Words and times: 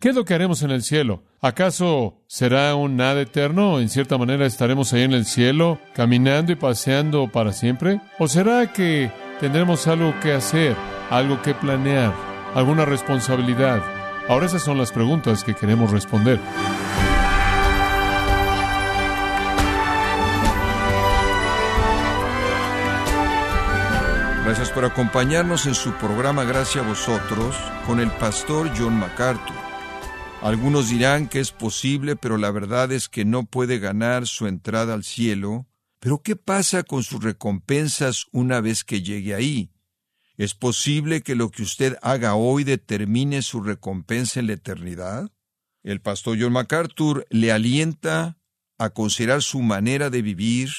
¿Qué 0.00 0.08
es 0.08 0.14
lo 0.14 0.24
que 0.24 0.32
haremos 0.32 0.62
en 0.62 0.70
el 0.70 0.82
cielo? 0.82 1.24
¿Acaso 1.42 2.22
será 2.26 2.74
un 2.74 2.96
nada 2.96 3.20
eterno? 3.20 3.80
¿En 3.80 3.90
cierta 3.90 4.16
manera 4.16 4.46
estaremos 4.46 4.94
ahí 4.94 5.02
en 5.02 5.12
el 5.12 5.26
cielo, 5.26 5.78
caminando 5.92 6.52
y 6.52 6.56
paseando 6.56 7.28
para 7.28 7.52
siempre? 7.52 8.00
¿O 8.18 8.26
será 8.26 8.72
que 8.72 9.12
tendremos 9.40 9.86
algo 9.88 10.14
que 10.22 10.32
hacer, 10.32 10.74
algo 11.10 11.42
que 11.42 11.52
planear, 11.52 12.14
alguna 12.54 12.86
responsabilidad? 12.86 13.82
Ahora 14.26 14.46
esas 14.46 14.62
son 14.62 14.78
las 14.78 14.90
preguntas 14.90 15.44
que 15.44 15.54
queremos 15.54 15.90
responder. 15.90 16.40
Gracias 24.46 24.70
por 24.70 24.86
acompañarnos 24.86 25.66
en 25.66 25.74
su 25.74 25.92
programa 25.92 26.44
Gracias 26.44 26.82
a 26.82 26.88
vosotros 26.88 27.54
con 27.86 28.00
el 28.00 28.10
pastor 28.12 28.70
John 28.74 28.98
MacArthur. 28.98 29.69
Algunos 30.42 30.88
dirán 30.88 31.28
que 31.28 31.38
es 31.38 31.52
posible, 31.52 32.16
pero 32.16 32.38
la 32.38 32.50
verdad 32.50 32.92
es 32.92 33.10
que 33.10 33.26
no 33.26 33.44
puede 33.44 33.78
ganar 33.78 34.26
su 34.26 34.46
entrada 34.46 34.94
al 34.94 35.04
cielo. 35.04 35.66
Pero 35.98 36.22
¿qué 36.22 36.34
pasa 36.34 36.82
con 36.82 37.02
sus 37.02 37.22
recompensas 37.22 38.26
una 38.32 38.62
vez 38.62 38.82
que 38.82 39.02
llegue 39.02 39.34
ahí? 39.34 39.70
¿Es 40.38 40.54
posible 40.54 41.20
que 41.20 41.34
lo 41.34 41.50
que 41.50 41.62
usted 41.62 41.98
haga 42.00 42.36
hoy 42.36 42.64
determine 42.64 43.42
su 43.42 43.60
recompensa 43.60 44.40
en 44.40 44.46
la 44.46 44.54
eternidad? 44.54 45.30
El 45.82 46.00
pastor 46.00 46.38
John 46.40 46.54
MacArthur 46.54 47.26
le 47.28 47.52
alienta 47.52 48.38
a 48.78 48.90
considerar 48.90 49.42
su 49.42 49.60
manera 49.60 50.08
de 50.08 50.22
vivir, 50.22 50.70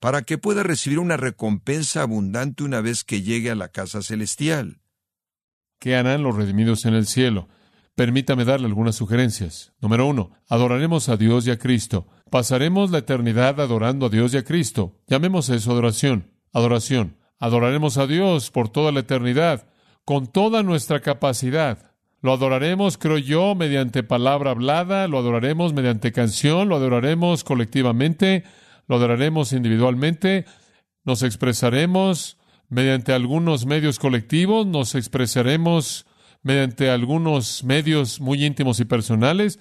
para 0.00 0.22
que 0.22 0.36
pueda 0.36 0.62
recibir 0.62 0.98
una 0.98 1.16
recompensa 1.16 2.02
abundante 2.02 2.62
una 2.62 2.82
vez 2.82 3.04
que 3.04 3.22
llegue 3.22 3.50
a 3.50 3.54
la 3.54 3.68
casa 3.68 4.02
celestial. 4.02 4.80
¿Qué 5.78 5.96
harán 5.96 6.22
los 6.22 6.36
redimidos 6.36 6.84
en 6.84 6.94
el 6.94 7.06
cielo? 7.06 7.48
Permítame 7.98 8.44
darle 8.44 8.68
algunas 8.68 8.94
sugerencias. 8.94 9.72
Número 9.80 10.06
uno, 10.06 10.30
adoraremos 10.48 11.08
a 11.08 11.16
Dios 11.16 11.48
y 11.48 11.50
a 11.50 11.58
Cristo. 11.58 12.06
Pasaremos 12.30 12.92
la 12.92 12.98
eternidad 12.98 13.60
adorando 13.60 14.06
a 14.06 14.08
Dios 14.08 14.32
y 14.32 14.36
a 14.36 14.44
Cristo. 14.44 15.00
Llamemos 15.08 15.48
eso 15.48 15.72
adoración. 15.72 16.30
Adoración. 16.52 17.16
Adoraremos 17.40 17.98
a 17.98 18.06
Dios 18.06 18.52
por 18.52 18.68
toda 18.68 18.92
la 18.92 19.00
eternidad, 19.00 19.66
con 20.04 20.28
toda 20.28 20.62
nuestra 20.62 21.00
capacidad. 21.00 21.96
Lo 22.22 22.32
adoraremos, 22.32 22.98
creo 22.98 23.18
yo, 23.18 23.56
mediante 23.56 24.04
palabra 24.04 24.52
hablada, 24.52 25.08
lo 25.08 25.18
adoraremos 25.18 25.72
mediante 25.72 26.12
canción, 26.12 26.68
lo 26.68 26.76
adoraremos 26.76 27.42
colectivamente, 27.42 28.44
lo 28.86 28.94
adoraremos 28.94 29.52
individualmente, 29.52 30.44
nos 31.02 31.24
expresaremos 31.24 32.38
mediante 32.68 33.12
algunos 33.12 33.66
medios 33.66 33.98
colectivos, 33.98 34.68
nos 34.68 34.94
expresaremos 34.94 36.06
mediante 36.48 36.88
algunos 36.88 37.62
medios 37.62 38.22
muy 38.22 38.42
íntimos 38.42 38.80
y 38.80 38.86
personales, 38.86 39.60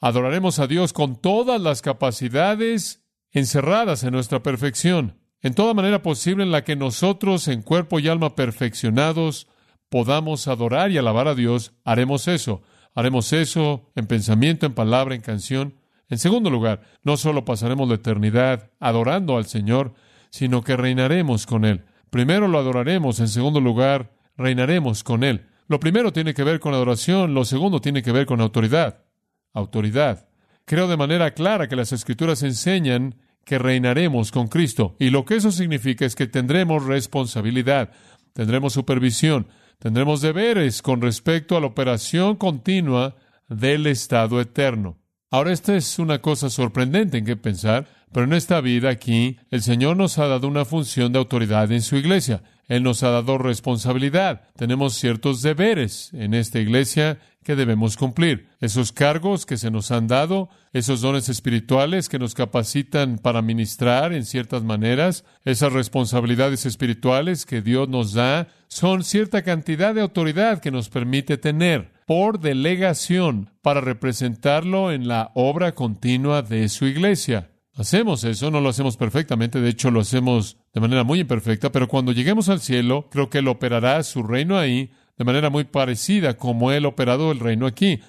adoraremos 0.00 0.60
a 0.60 0.68
Dios 0.68 0.92
con 0.92 1.20
todas 1.20 1.60
las 1.60 1.82
capacidades 1.82 3.04
encerradas 3.32 4.04
en 4.04 4.12
nuestra 4.12 4.40
perfección, 4.40 5.18
en 5.40 5.54
toda 5.54 5.74
manera 5.74 6.00
posible 6.00 6.44
en 6.44 6.52
la 6.52 6.62
que 6.62 6.76
nosotros, 6.76 7.48
en 7.48 7.62
cuerpo 7.62 7.98
y 7.98 8.06
alma 8.06 8.36
perfeccionados, 8.36 9.48
podamos 9.88 10.46
adorar 10.46 10.92
y 10.92 10.98
alabar 10.98 11.26
a 11.26 11.34
Dios, 11.34 11.72
haremos 11.82 12.28
eso. 12.28 12.62
Haremos 12.94 13.32
eso 13.32 13.90
en 13.96 14.06
pensamiento, 14.06 14.64
en 14.64 14.74
palabra, 14.74 15.16
en 15.16 15.22
canción, 15.22 15.74
en 16.08 16.18
segundo 16.18 16.50
lugar, 16.50 16.82
no 17.02 17.16
solo 17.16 17.44
pasaremos 17.44 17.88
la 17.88 17.96
eternidad 17.96 18.70
adorando 18.78 19.38
al 19.38 19.46
Señor, 19.46 19.94
sino 20.30 20.62
que 20.62 20.76
reinaremos 20.76 21.46
con 21.46 21.64
Él. 21.64 21.84
Primero 22.10 22.46
lo 22.46 22.58
adoraremos, 22.58 23.18
en 23.18 23.26
segundo 23.26 23.60
lugar, 23.60 24.12
reinaremos 24.36 25.02
con 25.02 25.24
Él. 25.24 25.48
Lo 25.72 25.80
primero 25.80 26.12
tiene 26.12 26.34
que 26.34 26.44
ver 26.44 26.60
con 26.60 26.74
adoración, 26.74 27.32
lo 27.32 27.46
segundo 27.46 27.80
tiene 27.80 28.02
que 28.02 28.12
ver 28.12 28.26
con 28.26 28.42
autoridad. 28.42 29.06
Autoridad. 29.54 30.28
Creo 30.66 30.86
de 30.86 30.98
manera 30.98 31.32
clara 31.32 31.66
que 31.66 31.76
las 31.76 31.92
Escrituras 31.92 32.42
enseñan 32.42 33.14
que 33.46 33.58
reinaremos 33.58 34.32
con 34.32 34.48
Cristo, 34.48 34.96
y 34.98 35.08
lo 35.08 35.24
que 35.24 35.36
eso 35.36 35.50
significa 35.50 36.04
es 36.04 36.14
que 36.14 36.26
tendremos 36.26 36.84
responsabilidad, 36.84 37.90
tendremos 38.34 38.74
supervisión, 38.74 39.46
tendremos 39.78 40.20
deberes 40.20 40.82
con 40.82 41.00
respecto 41.00 41.56
a 41.56 41.60
la 41.62 41.68
operación 41.68 42.36
continua 42.36 43.16
del 43.48 43.86
estado 43.86 44.42
eterno. 44.42 44.98
Ahora, 45.30 45.52
esta 45.52 45.74
es 45.74 45.98
una 45.98 46.20
cosa 46.20 46.50
sorprendente 46.50 47.16
en 47.16 47.24
qué 47.24 47.36
pensar, 47.36 47.88
pero 48.12 48.26
en 48.26 48.34
esta 48.34 48.60
vida 48.60 48.90
aquí, 48.90 49.38
el 49.50 49.62
Señor 49.62 49.96
nos 49.96 50.18
ha 50.18 50.26
dado 50.26 50.48
una 50.48 50.66
función 50.66 51.14
de 51.14 51.18
autoridad 51.18 51.72
en 51.72 51.80
su 51.80 51.96
iglesia. 51.96 52.42
Él 52.68 52.82
nos 52.82 53.02
ha 53.02 53.10
dado 53.10 53.38
responsabilidad. 53.38 54.42
Tenemos 54.56 54.94
ciertos 54.94 55.42
deberes 55.42 56.10
en 56.14 56.34
esta 56.34 56.60
iglesia 56.60 57.18
que 57.42 57.56
debemos 57.56 57.96
cumplir. 57.96 58.48
Esos 58.60 58.92
cargos 58.92 59.46
que 59.46 59.56
se 59.56 59.70
nos 59.70 59.90
han 59.90 60.06
dado, 60.06 60.48
esos 60.72 61.00
dones 61.00 61.28
espirituales 61.28 62.08
que 62.08 62.18
nos 62.18 62.34
capacitan 62.34 63.18
para 63.18 63.42
ministrar 63.42 64.12
en 64.12 64.24
ciertas 64.24 64.62
maneras, 64.62 65.24
esas 65.44 65.72
responsabilidades 65.72 66.64
espirituales 66.66 67.44
que 67.46 67.62
Dios 67.62 67.88
nos 67.88 68.12
da, 68.12 68.48
son 68.68 69.02
cierta 69.04 69.42
cantidad 69.42 69.94
de 69.94 70.02
autoridad 70.02 70.60
que 70.60 70.70
nos 70.70 70.88
permite 70.88 71.36
tener 71.36 71.92
por 72.06 72.40
delegación 72.40 73.50
para 73.60 73.80
representarlo 73.80 74.92
en 74.92 75.08
la 75.08 75.30
obra 75.34 75.74
continua 75.74 76.42
de 76.42 76.68
su 76.68 76.86
iglesia. 76.86 77.50
Hacemos 77.74 78.22
eso, 78.24 78.50
no 78.50 78.60
lo 78.60 78.68
hacemos 78.68 78.96
perfectamente, 78.96 79.60
de 79.60 79.70
hecho 79.70 79.90
lo 79.90 80.00
hacemos 80.00 80.58
de 80.72 80.80
manera 80.80 81.04
muy 81.04 81.20
imperfecta, 81.20 81.70
pero 81.70 81.88
cuando 81.88 82.12
lleguemos 82.12 82.48
al 82.48 82.60
cielo, 82.60 83.08
creo 83.10 83.28
que 83.28 83.38
Él 83.38 83.48
operará 83.48 84.02
su 84.02 84.22
reino 84.22 84.58
ahí 84.58 84.90
de 85.18 85.24
manera 85.24 85.50
muy 85.50 85.64
parecida 85.64 86.36
como 86.36 86.72
Él 86.72 86.86
operado 86.86 87.30
el 87.30 87.40
reino 87.40 87.66
aquí. 87.66 88.00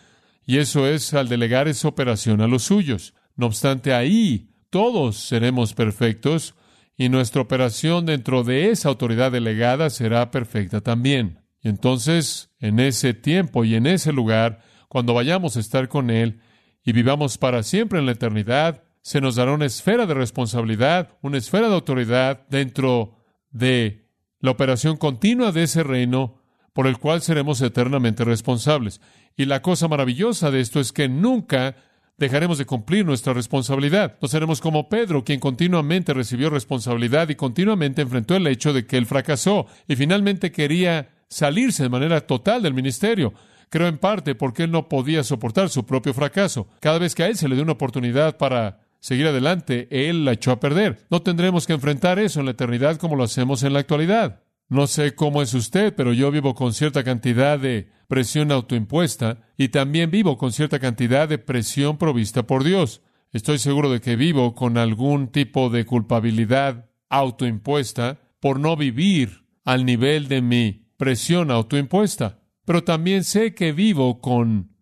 Y 0.45 0.57
eso 0.57 0.87
es 0.87 1.13
al 1.13 1.29
delegar 1.29 1.67
esa 1.67 1.87
operación 1.87 2.41
a 2.41 2.47
los 2.47 2.63
suyos. 2.63 3.13
No 3.35 3.47
obstante, 3.47 3.93
ahí 3.93 4.49
todos 4.69 5.17
seremos 5.17 5.73
perfectos 5.73 6.55
y 6.95 7.09
nuestra 7.09 7.41
operación 7.41 8.05
dentro 8.05 8.43
de 8.43 8.69
esa 8.69 8.89
autoridad 8.89 9.31
delegada 9.31 9.89
será 9.89 10.31
perfecta 10.31 10.81
también. 10.81 11.39
Y 11.61 11.69
entonces, 11.69 12.51
en 12.59 12.79
ese 12.79 13.13
tiempo 13.13 13.65
y 13.65 13.75
en 13.75 13.87
ese 13.87 14.11
lugar, 14.11 14.61
cuando 14.89 15.13
vayamos 15.13 15.57
a 15.57 15.59
estar 15.59 15.87
con 15.87 16.09
Él 16.09 16.41
y 16.83 16.91
vivamos 16.91 17.37
para 17.37 17.63
siempre 17.63 17.99
en 17.99 18.05
la 18.05 18.11
eternidad, 18.11 18.83
se 19.03 19.19
nos 19.19 19.35
dará 19.35 19.51
una 19.51 19.65
esfera 19.65 20.05
de 20.05 20.13
responsabilidad, 20.13 21.09
una 21.21 21.37
esfera 21.37 21.67
de 21.67 21.75
autoridad 21.75 22.47
dentro 22.49 23.17
de 23.51 24.07
la 24.39 24.51
operación 24.51 24.97
continua 24.97 25.51
de 25.51 25.63
ese 25.63 25.83
reino 25.83 26.41
por 26.71 26.87
el 26.87 26.97
cual 26.97 27.21
seremos 27.21 27.61
eternamente 27.61 28.23
responsables. 28.23 29.01
Y 29.35 29.45
la 29.45 29.61
cosa 29.61 29.87
maravillosa 29.89 30.51
de 30.51 30.61
esto 30.61 30.79
es 30.79 30.93
que 30.93 31.09
nunca 31.09 31.75
dejaremos 32.17 32.57
de 32.57 32.65
cumplir 32.65 33.05
nuestra 33.05 33.33
responsabilidad. 33.33 34.17
No 34.21 34.27
seremos 34.29 34.61
como 34.61 34.87
Pedro, 34.87 35.25
quien 35.25 35.41
continuamente 35.41 36.13
recibió 36.13 36.49
responsabilidad 36.49 37.27
y 37.27 37.35
continuamente 37.35 38.01
enfrentó 38.01 38.37
el 38.37 38.47
hecho 38.47 38.71
de 38.71 38.87
que 38.87 38.97
él 38.97 39.05
fracasó 39.05 39.67
y 39.87 39.97
finalmente 39.97 40.51
quería 40.51 41.09
salirse 41.27 41.83
de 41.83 41.89
manera 41.89 42.21
total 42.21 42.61
del 42.63 42.73
ministerio. 42.73 43.33
Creo 43.69 43.87
en 43.87 43.97
parte 43.97 44.33
porque 44.33 44.63
él 44.63 44.71
no 44.71 44.87
podía 44.87 45.23
soportar 45.23 45.69
su 45.69 45.85
propio 45.85 46.13
fracaso. 46.13 46.67
Cada 46.79 46.99
vez 46.99 47.15
que 47.15 47.23
a 47.23 47.27
él 47.27 47.35
se 47.35 47.49
le 47.49 47.55
dio 47.55 47.63
una 47.63 47.73
oportunidad 47.73 48.37
para 48.37 48.82
seguir 49.03 49.27
adelante, 49.27 49.89
él 49.91 50.23
la 50.23 50.31
echó 50.31 50.51
a 50.51 50.61
perder. 50.61 51.05
No 51.09 51.21
tendremos 51.21 51.67
que 51.67 51.73
enfrentar 51.73 52.19
eso 52.19 52.39
en 52.39 52.45
la 52.45 52.53
eternidad 52.53 52.95
como 52.95 53.17
lo 53.17 53.25
hacemos 53.25 53.61
en 53.63 53.73
la 53.73 53.79
actualidad. 53.79 54.43
No 54.69 54.87
sé 54.87 55.13
cómo 55.13 55.41
es 55.41 55.53
usted, 55.53 55.93
pero 55.93 56.13
yo 56.13 56.31
vivo 56.31 56.55
con 56.55 56.73
cierta 56.73 57.03
cantidad 57.03 57.59
de 57.59 57.89
presión 58.07 58.49
autoimpuesta 58.49 59.41
y 59.57 59.67
también 59.67 60.09
vivo 60.09 60.37
con 60.37 60.53
cierta 60.53 60.79
cantidad 60.79 61.27
de 61.27 61.37
presión 61.37 61.97
provista 61.97 62.47
por 62.47 62.63
Dios. 62.63 63.01
Estoy 63.33 63.57
seguro 63.57 63.91
de 63.91 63.99
que 63.99 64.15
vivo 64.15 64.55
con 64.55 64.77
algún 64.77 65.27
tipo 65.27 65.69
de 65.69 65.85
culpabilidad 65.85 66.89
autoimpuesta 67.09 68.21
por 68.39 68.57
no 68.57 68.77
vivir 68.77 69.43
al 69.65 69.85
nivel 69.85 70.29
de 70.29 70.41
mi 70.41 70.87
presión 70.95 71.51
autoimpuesta. 71.51 72.39
Pero 72.63 72.85
también 72.85 73.25
sé 73.25 73.53
que 73.53 73.73
vivo 73.73 74.21
con 74.21 74.72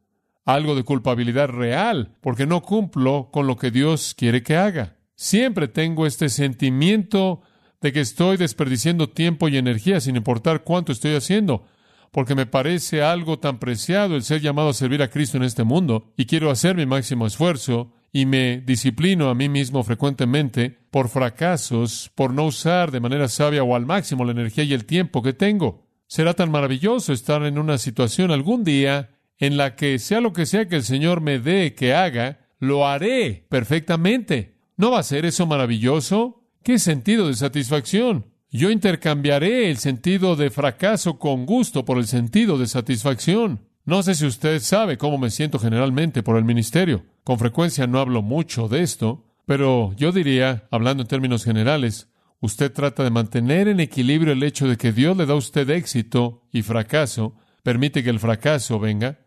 algo 0.45 0.75
de 0.75 0.83
culpabilidad 0.83 1.49
real, 1.49 2.15
porque 2.21 2.45
no 2.45 2.61
cumplo 2.61 3.29
con 3.31 3.47
lo 3.47 3.57
que 3.57 3.71
Dios 3.71 4.13
quiere 4.15 4.43
que 4.43 4.57
haga. 4.57 4.97
Siempre 5.15 5.67
tengo 5.67 6.05
este 6.05 6.29
sentimiento 6.29 7.41
de 7.79 7.91
que 7.91 7.99
estoy 7.99 8.37
desperdiciando 8.37 9.09
tiempo 9.09 9.47
y 9.47 9.57
energía 9.57 9.99
sin 9.99 10.15
importar 10.15 10.63
cuánto 10.63 10.91
estoy 10.91 11.15
haciendo, 11.15 11.65
porque 12.11 12.35
me 12.35 12.45
parece 12.45 13.01
algo 13.01 13.39
tan 13.39 13.59
preciado 13.59 14.15
el 14.15 14.23
ser 14.23 14.41
llamado 14.41 14.69
a 14.69 14.73
servir 14.73 15.01
a 15.01 15.09
Cristo 15.09 15.37
en 15.37 15.43
este 15.43 15.63
mundo, 15.63 16.11
y 16.17 16.25
quiero 16.25 16.51
hacer 16.51 16.75
mi 16.75 16.85
máximo 16.85 17.25
esfuerzo, 17.25 17.93
y 18.13 18.25
me 18.25 18.61
disciplino 18.61 19.29
a 19.29 19.35
mí 19.35 19.47
mismo 19.47 19.83
frecuentemente 19.83 20.77
por 20.91 21.07
fracasos, 21.07 22.11
por 22.15 22.33
no 22.33 22.45
usar 22.45 22.91
de 22.91 22.99
manera 22.99 23.29
sabia 23.29 23.63
o 23.63 23.75
al 23.75 23.85
máximo 23.85 24.25
la 24.25 24.33
energía 24.33 24.65
y 24.65 24.73
el 24.73 24.85
tiempo 24.85 25.21
que 25.21 25.33
tengo. 25.33 25.87
Será 26.07 26.33
tan 26.33 26.51
maravilloso 26.51 27.13
estar 27.13 27.43
en 27.43 27.57
una 27.57 27.77
situación 27.77 28.31
algún 28.31 28.65
día 28.65 29.11
en 29.41 29.57
la 29.57 29.75
que 29.75 29.99
sea 29.99 30.21
lo 30.21 30.31
que 30.31 30.45
sea 30.45 30.69
que 30.69 30.77
el 30.77 30.83
Señor 30.83 31.19
me 31.19 31.39
dé 31.39 31.73
que 31.73 31.93
haga, 31.93 32.47
lo 32.59 32.87
haré 32.87 33.47
perfectamente. 33.49 34.55
¿No 34.77 34.91
va 34.91 34.99
a 34.99 35.03
ser 35.03 35.25
eso 35.25 35.47
maravilloso? 35.47 36.43
¿Qué 36.63 36.77
sentido 36.77 37.27
de 37.27 37.33
satisfacción? 37.33 38.27
Yo 38.51 38.69
intercambiaré 38.69 39.71
el 39.71 39.77
sentido 39.77 40.35
de 40.35 40.51
fracaso 40.51 41.17
con 41.17 41.47
gusto 41.47 41.85
por 41.85 41.97
el 41.97 42.05
sentido 42.05 42.59
de 42.59 42.67
satisfacción. 42.67 43.67
No 43.83 44.03
sé 44.03 44.13
si 44.13 44.27
usted 44.27 44.59
sabe 44.59 44.99
cómo 44.99 45.17
me 45.17 45.31
siento 45.31 45.57
generalmente 45.57 46.21
por 46.21 46.37
el 46.37 46.45
ministerio. 46.45 47.03
Con 47.23 47.39
frecuencia 47.39 47.87
no 47.87 47.99
hablo 47.99 48.21
mucho 48.21 48.67
de 48.67 48.83
esto, 48.83 49.25
pero 49.47 49.93
yo 49.97 50.11
diría, 50.11 50.67
hablando 50.69 51.01
en 51.01 51.07
términos 51.07 51.43
generales, 51.43 52.09
usted 52.41 52.71
trata 52.71 53.03
de 53.03 53.09
mantener 53.09 53.67
en 53.67 53.79
equilibrio 53.79 54.33
el 54.33 54.43
hecho 54.43 54.67
de 54.67 54.77
que 54.77 54.91
Dios 54.91 55.17
le 55.17 55.25
da 55.25 55.33
a 55.33 55.37
usted 55.37 55.67
éxito 55.71 56.43
y 56.51 56.61
fracaso, 56.61 57.33
permite 57.63 58.03
que 58.03 58.11
el 58.11 58.19
fracaso 58.19 58.79
venga, 58.79 59.20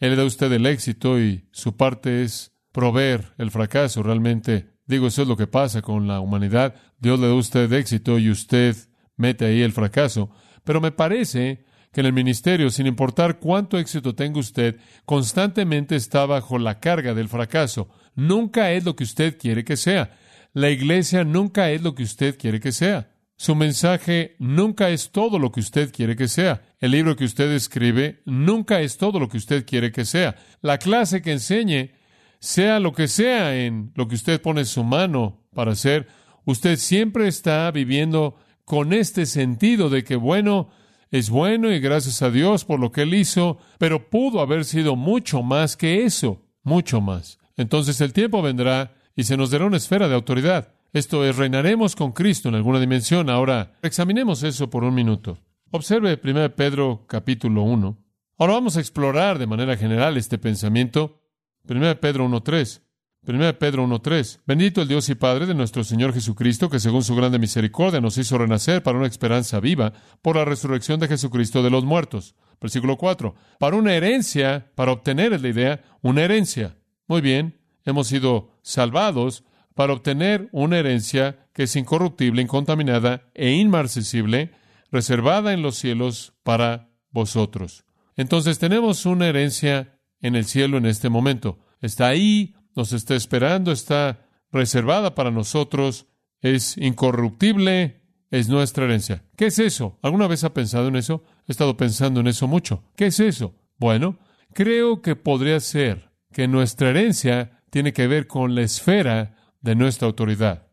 Él 0.00 0.10
le 0.10 0.16
da 0.16 0.22
a 0.22 0.26
usted 0.26 0.50
el 0.52 0.66
éxito 0.66 1.20
y 1.20 1.46
su 1.52 1.76
parte 1.76 2.22
es 2.22 2.52
proveer 2.72 3.34
el 3.38 3.50
fracaso. 3.50 4.02
Realmente, 4.02 4.70
digo, 4.86 5.06
eso 5.06 5.22
es 5.22 5.28
lo 5.28 5.36
que 5.36 5.46
pasa 5.46 5.82
con 5.82 6.08
la 6.08 6.20
humanidad. 6.20 6.74
Dios 6.98 7.20
le 7.20 7.26
da 7.26 7.32
a 7.32 7.36
usted 7.36 7.72
éxito 7.72 8.18
y 8.18 8.30
usted 8.30 8.76
mete 9.16 9.44
ahí 9.44 9.60
el 9.60 9.72
fracaso. 9.72 10.30
Pero 10.64 10.80
me 10.80 10.90
parece 10.90 11.64
que 11.92 12.00
en 12.00 12.06
el 12.06 12.12
ministerio, 12.12 12.70
sin 12.70 12.86
importar 12.86 13.38
cuánto 13.38 13.78
éxito 13.78 14.14
tenga 14.14 14.40
usted, 14.40 14.76
constantemente 15.04 15.96
está 15.96 16.24
bajo 16.24 16.58
la 16.58 16.80
carga 16.80 17.14
del 17.14 17.28
fracaso. 17.28 17.88
Nunca 18.14 18.72
es 18.72 18.84
lo 18.84 18.96
que 18.96 19.04
usted 19.04 19.36
quiere 19.38 19.64
que 19.64 19.76
sea. 19.76 20.16
La 20.52 20.70
iglesia 20.70 21.24
nunca 21.24 21.70
es 21.70 21.82
lo 21.82 21.94
que 21.94 22.04
usted 22.04 22.38
quiere 22.38 22.58
que 22.58 22.72
sea. 22.72 23.10
Su 23.40 23.54
mensaje 23.54 24.36
nunca 24.38 24.90
es 24.90 25.12
todo 25.12 25.38
lo 25.38 25.50
que 25.50 25.60
usted 25.60 25.90
quiere 25.94 26.14
que 26.14 26.28
sea. 26.28 26.60
El 26.78 26.90
libro 26.90 27.16
que 27.16 27.24
usted 27.24 27.50
escribe 27.52 28.20
nunca 28.26 28.82
es 28.82 28.98
todo 28.98 29.18
lo 29.18 29.30
que 29.30 29.38
usted 29.38 29.64
quiere 29.64 29.92
que 29.92 30.04
sea. 30.04 30.36
La 30.60 30.76
clase 30.76 31.22
que 31.22 31.32
enseñe, 31.32 31.92
sea 32.38 32.80
lo 32.80 32.92
que 32.92 33.08
sea 33.08 33.56
en 33.56 33.92
lo 33.94 34.08
que 34.08 34.16
usted 34.16 34.42
pone 34.42 34.66
su 34.66 34.84
mano 34.84 35.40
para 35.54 35.72
hacer, 35.72 36.06
usted 36.44 36.76
siempre 36.76 37.28
está 37.28 37.70
viviendo 37.70 38.36
con 38.66 38.92
este 38.92 39.24
sentido 39.24 39.88
de 39.88 40.04
que, 40.04 40.16
bueno, 40.16 40.68
es 41.10 41.30
bueno 41.30 41.72
y 41.72 41.80
gracias 41.80 42.20
a 42.20 42.30
Dios 42.30 42.66
por 42.66 42.78
lo 42.78 42.92
que 42.92 43.00
Él 43.00 43.14
hizo, 43.14 43.56
pero 43.78 44.10
pudo 44.10 44.40
haber 44.40 44.66
sido 44.66 44.96
mucho 44.96 45.42
más 45.42 45.78
que 45.78 46.04
eso, 46.04 46.42
mucho 46.62 47.00
más. 47.00 47.38
Entonces 47.56 48.02
el 48.02 48.12
tiempo 48.12 48.42
vendrá 48.42 48.92
y 49.16 49.24
se 49.24 49.38
nos 49.38 49.50
dará 49.50 49.64
una 49.64 49.78
esfera 49.78 50.08
de 50.08 50.14
autoridad. 50.14 50.74
Esto 50.92 51.24
es, 51.24 51.36
reinaremos 51.36 51.94
con 51.94 52.10
Cristo 52.10 52.48
en 52.48 52.56
alguna 52.56 52.80
dimensión. 52.80 53.30
Ahora, 53.30 53.78
examinemos 53.82 54.42
eso 54.42 54.70
por 54.70 54.82
un 54.82 54.92
minuto. 54.92 55.38
Observe 55.70 56.20
1 56.22 56.56
Pedro 56.56 57.04
capítulo 57.06 57.62
1. 57.62 57.96
Ahora 58.38 58.54
vamos 58.54 58.76
a 58.76 58.80
explorar 58.80 59.38
de 59.38 59.46
manera 59.46 59.76
general 59.76 60.16
este 60.16 60.36
pensamiento. 60.36 61.22
1 61.68 62.00
Pedro 62.00 62.26
1.3. 62.26 62.80
1 63.24 63.58
Pedro 63.60 63.86
1.3. 63.86 64.40
Bendito 64.44 64.82
el 64.82 64.88
Dios 64.88 65.08
y 65.10 65.14
Padre 65.14 65.46
de 65.46 65.54
nuestro 65.54 65.84
Señor 65.84 66.12
Jesucristo, 66.12 66.68
que 66.68 66.80
según 66.80 67.04
su 67.04 67.14
grande 67.14 67.38
misericordia 67.38 68.00
nos 68.00 68.18
hizo 68.18 68.36
renacer 68.36 68.82
para 68.82 68.98
una 68.98 69.06
esperanza 69.06 69.60
viva 69.60 69.92
por 70.22 70.34
la 70.34 70.44
resurrección 70.44 70.98
de 70.98 71.06
Jesucristo 71.06 71.62
de 71.62 71.70
los 71.70 71.84
muertos. 71.84 72.34
Versículo 72.60 72.96
4. 72.96 73.36
Para 73.60 73.76
una 73.76 73.94
herencia, 73.94 74.72
para 74.74 74.90
obtener, 74.90 75.40
la 75.40 75.48
idea, 75.48 75.84
una 76.02 76.22
herencia. 76.22 76.78
Muy 77.06 77.20
bien, 77.20 77.60
hemos 77.84 78.08
sido 78.08 78.58
salvados 78.62 79.44
para 79.80 79.94
obtener 79.94 80.50
una 80.52 80.78
herencia 80.78 81.48
que 81.54 81.62
es 81.62 81.74
incorruptible, 81.74 82.42
incontaminada 82.42 83.30
e 83.32 83.52
inmarcesible, 83.52 84.50
reservada 84.92 85.54
en 85.54 85.62
los 85.62 85.76
cielos 85.76 86.34
para 86.42 86.90
vosotros. 87.08 87.86
Entonces 88.14 88.58
tenemos 88.58 89.06
una 89.06 89.26
herencia 89.26 89.98
en 90.20 90.36
el 90.36 90.44
cielo 90.44 90.76
en 90.76 90.84
este 90.84 91.08
momento. 91.08 91.60
Está 91.80 92.08
ahí 92.08 92.54
nos 92.76 92.92
está 92.92 93.14
esperando, 93.14 93.72
está 93.72 94.28
reservada 94.52 95.14
para 95.14 95.30
nosotros, 95.30 96.08
es 96.42 96.76
incorruptible, 96.76 98.02
es 98.30 98.50
nuestra 98.50 98.84
herencia. 98.84 99.24
¿Qué 99.34 99.46
es 99.46 99.58
eso? 99.58 99.98
¿Alguna 100.02 100.26
vez 100.26 100.44
ha 100.44 100.52
pensado 100.52 100.88
en 100.88 100.96
eso? 100.96 101.24
He 101.48 101.52
estado 101.52 101.78
pensando 101.78 102.20
en 102.20 102.26
eso 102.26 102.46
mucho. 102.46 102.84
¿Qué 102.96 103.06
es 103.06 103.18
eso? 103.18 103.54
Bueno, 103.78 104.18
creo 104.52 105.00
que 105.00 105.16
podría 105.16 105.58
ser 105.58 106.10
que 106.34 106.48
nuestra 106.48 106.90
herencia 106.90 107.62
tiene 107.70 107.94
que 107.94 108.08
ver 108.08 108.26
con 108.26 108.54
la 108.54 108.60
esfera 108.60 109.39
de 109.60 109.74
nuestra 109.74 110.06
autoridad. 110.06 110.66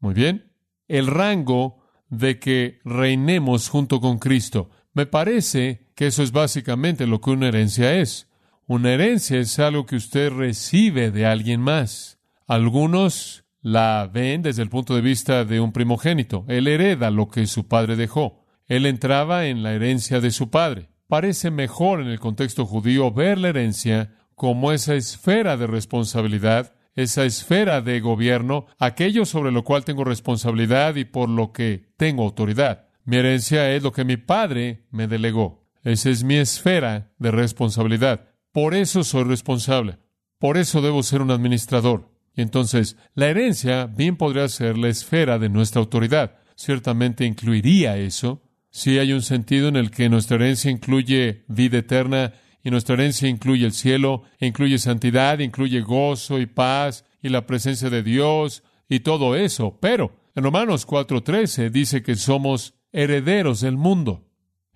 Muy 0.00 0.14
bien. 0.14 0.52
El 0.88 1.06
rango 1.06 1.82
de 2.08 2.38
que 2.38 2.78
reinemos 2.84 3.68
junto 3.68 4.00
con 4.00 4.18
Cristo. 4.18 4.70
Me 4.92 5.06
parece 5.06 5.86
que 5.94 6.06
eso 6.06 6.22
es 6.22 6.32
básicamente 6.32 7.06
lo 7.06 7.20
que 7.20 7.30
una 7.30 7.48
herencia 7.48 7.94
es. 7.94 8.28
Una 8.66 8.92
herencia 8.92 9.38
es 9.38 9.58
algo 9.58 9.86
que 9.86 9.96
usted 9.96 10.30
recibe 10.30 11.10
de 11.10 11.26
alguien 11.26 11.60
más. 11.60 12.18
Algunos 12.46 13.44
la 13.60 14.08
ven 14.12 14.42
desde 14.42 14.62
el 14.62 14.68
punto 14.68 14.94
de 14.94 15.00
vista 15.00 15.44
de 15.44 15.60
un 15.60 15.72
primogénito. 15.72 16.44
Él 16.48 16.68
hereda 16.68 17.10
lo 17.10 17.28
que 17.28 17.46
su 17.46 17.66
padre 17.66 17.96
dejó. 17.96 18.44
Él 18.68 18.86
entraba 18.86 19.46
en 19.46 19.62
la 19.62 19.72
herencia 19.72 20.20
de 20.20 20.30
su 20.30 20.50
padre. 20.50 20.88
Parece 21.08 21.50
mejor 21.50 22.00
en 22.00 22.08
el 22.08 22.20
contexto 22.20 22.64
judío 22.64 23.10
ver 23.10 23.38
la 23.38 23.48
herencia 23.48 24.14
como 24.36 24.70
esa 24.70 24.94
esfera 24.94 25.56
de 25.56 25.66
responsabilidad, 25.66 26.74
esa 26.96 27.24
esfera 27.24 27.82
de 27.82 28.00
gobierno, 28.00 28.66
aquello 28.78 29.24
sobre 29.26 29.52
lo 29.52 29.62
cual 29.62 29.84
tengo 29.84 30.02
responsabilidad 30.02 30.96
y 30.96 31.04
por 31.04 31.28
lo 31.28 31.52
que 31.52 31.90
tengo 31.96 32.24
autoridad. 32.24 32.88
Mi 33.04 33.18
herencia 33.18 33.72
es 33.72 33.82
lo 33.82 33.92
que 33.92 34.04
mi 34.04 34.16
padre 34.16 34.86
me 34.90 35.06
delegó. 35.06 35.68
Esa 35.84 36.10
es 36.10 36.24
mi 36.24 36.34
esfera 36.36 37.12
de 37.18 37.30
responsabilidad. 37.30 38.30
Por 38.50 38.74
eso 38.74 39.04
soy 39.04 39.24
responsable. 39.24 39.98
Por 40.38 40.56
eso 40.56 40.80
debo 40.82 41.02
ser 41.02 41.22
un 41.22 41.30
administrador. 41.30 42.10
Y 42.34 42.42
entonces, 42.42 42.96
la 43.14 43.28
herencia 43.28 43.86
bien 43.86 44.16
podría 44.16 44.48
ser 44.48 44.76
la 44.76 44.88
esfera 44.88 45.38
de 45.38 45.48
nuestra 45.48 45.80
autoridad. 45.80 46.38
Ciertamente 46.56 47.24
incluiría 47.24 47.96
eso. 47.98 48.42
Si 48.70 48.98
hay 48.98 49.12
un 49.12 49.22
sentido 49.22 49.68
en 49.68 49.76
el 49.76 49.90
que 49.90 50.08
nuestra 50.08 50.36
herencia 50.36 50.70
incluye 50.70 51.44
vida 51.48 51.78
eterna 51.78 52.32
y 52.66 52.70
nuestra 52.72 52.94
herencia 52.94 53.28
incluye 53.28 53.64
el 53.64 53.72
cielo, 53.72 54.24
incluye 54.40 54.78
santidad, 54.78 55.38
incluye 55.38 55.82
gozo 55.82 56.40
y 56.40 56.46
paz 56.46 57.04
y 57.22 57.28
la 57.28 57.46
presencia 57.46 57.90
de 57.90 58.02
Dios 58.02 58.64
y 58.88 59.00
todo 59.00 59.36
eso. 59.36 59.78
Pero 59.80 60.16
en 60.34 60.42
Romanos 60.42 60.84
4:13 60.84 61.70
dice 61.70 62.02
que 62.02 62.16
somos 62.16 62.74
herederos 62.90 63.60
del 63.60 63.76
mundo. 63.76 64.24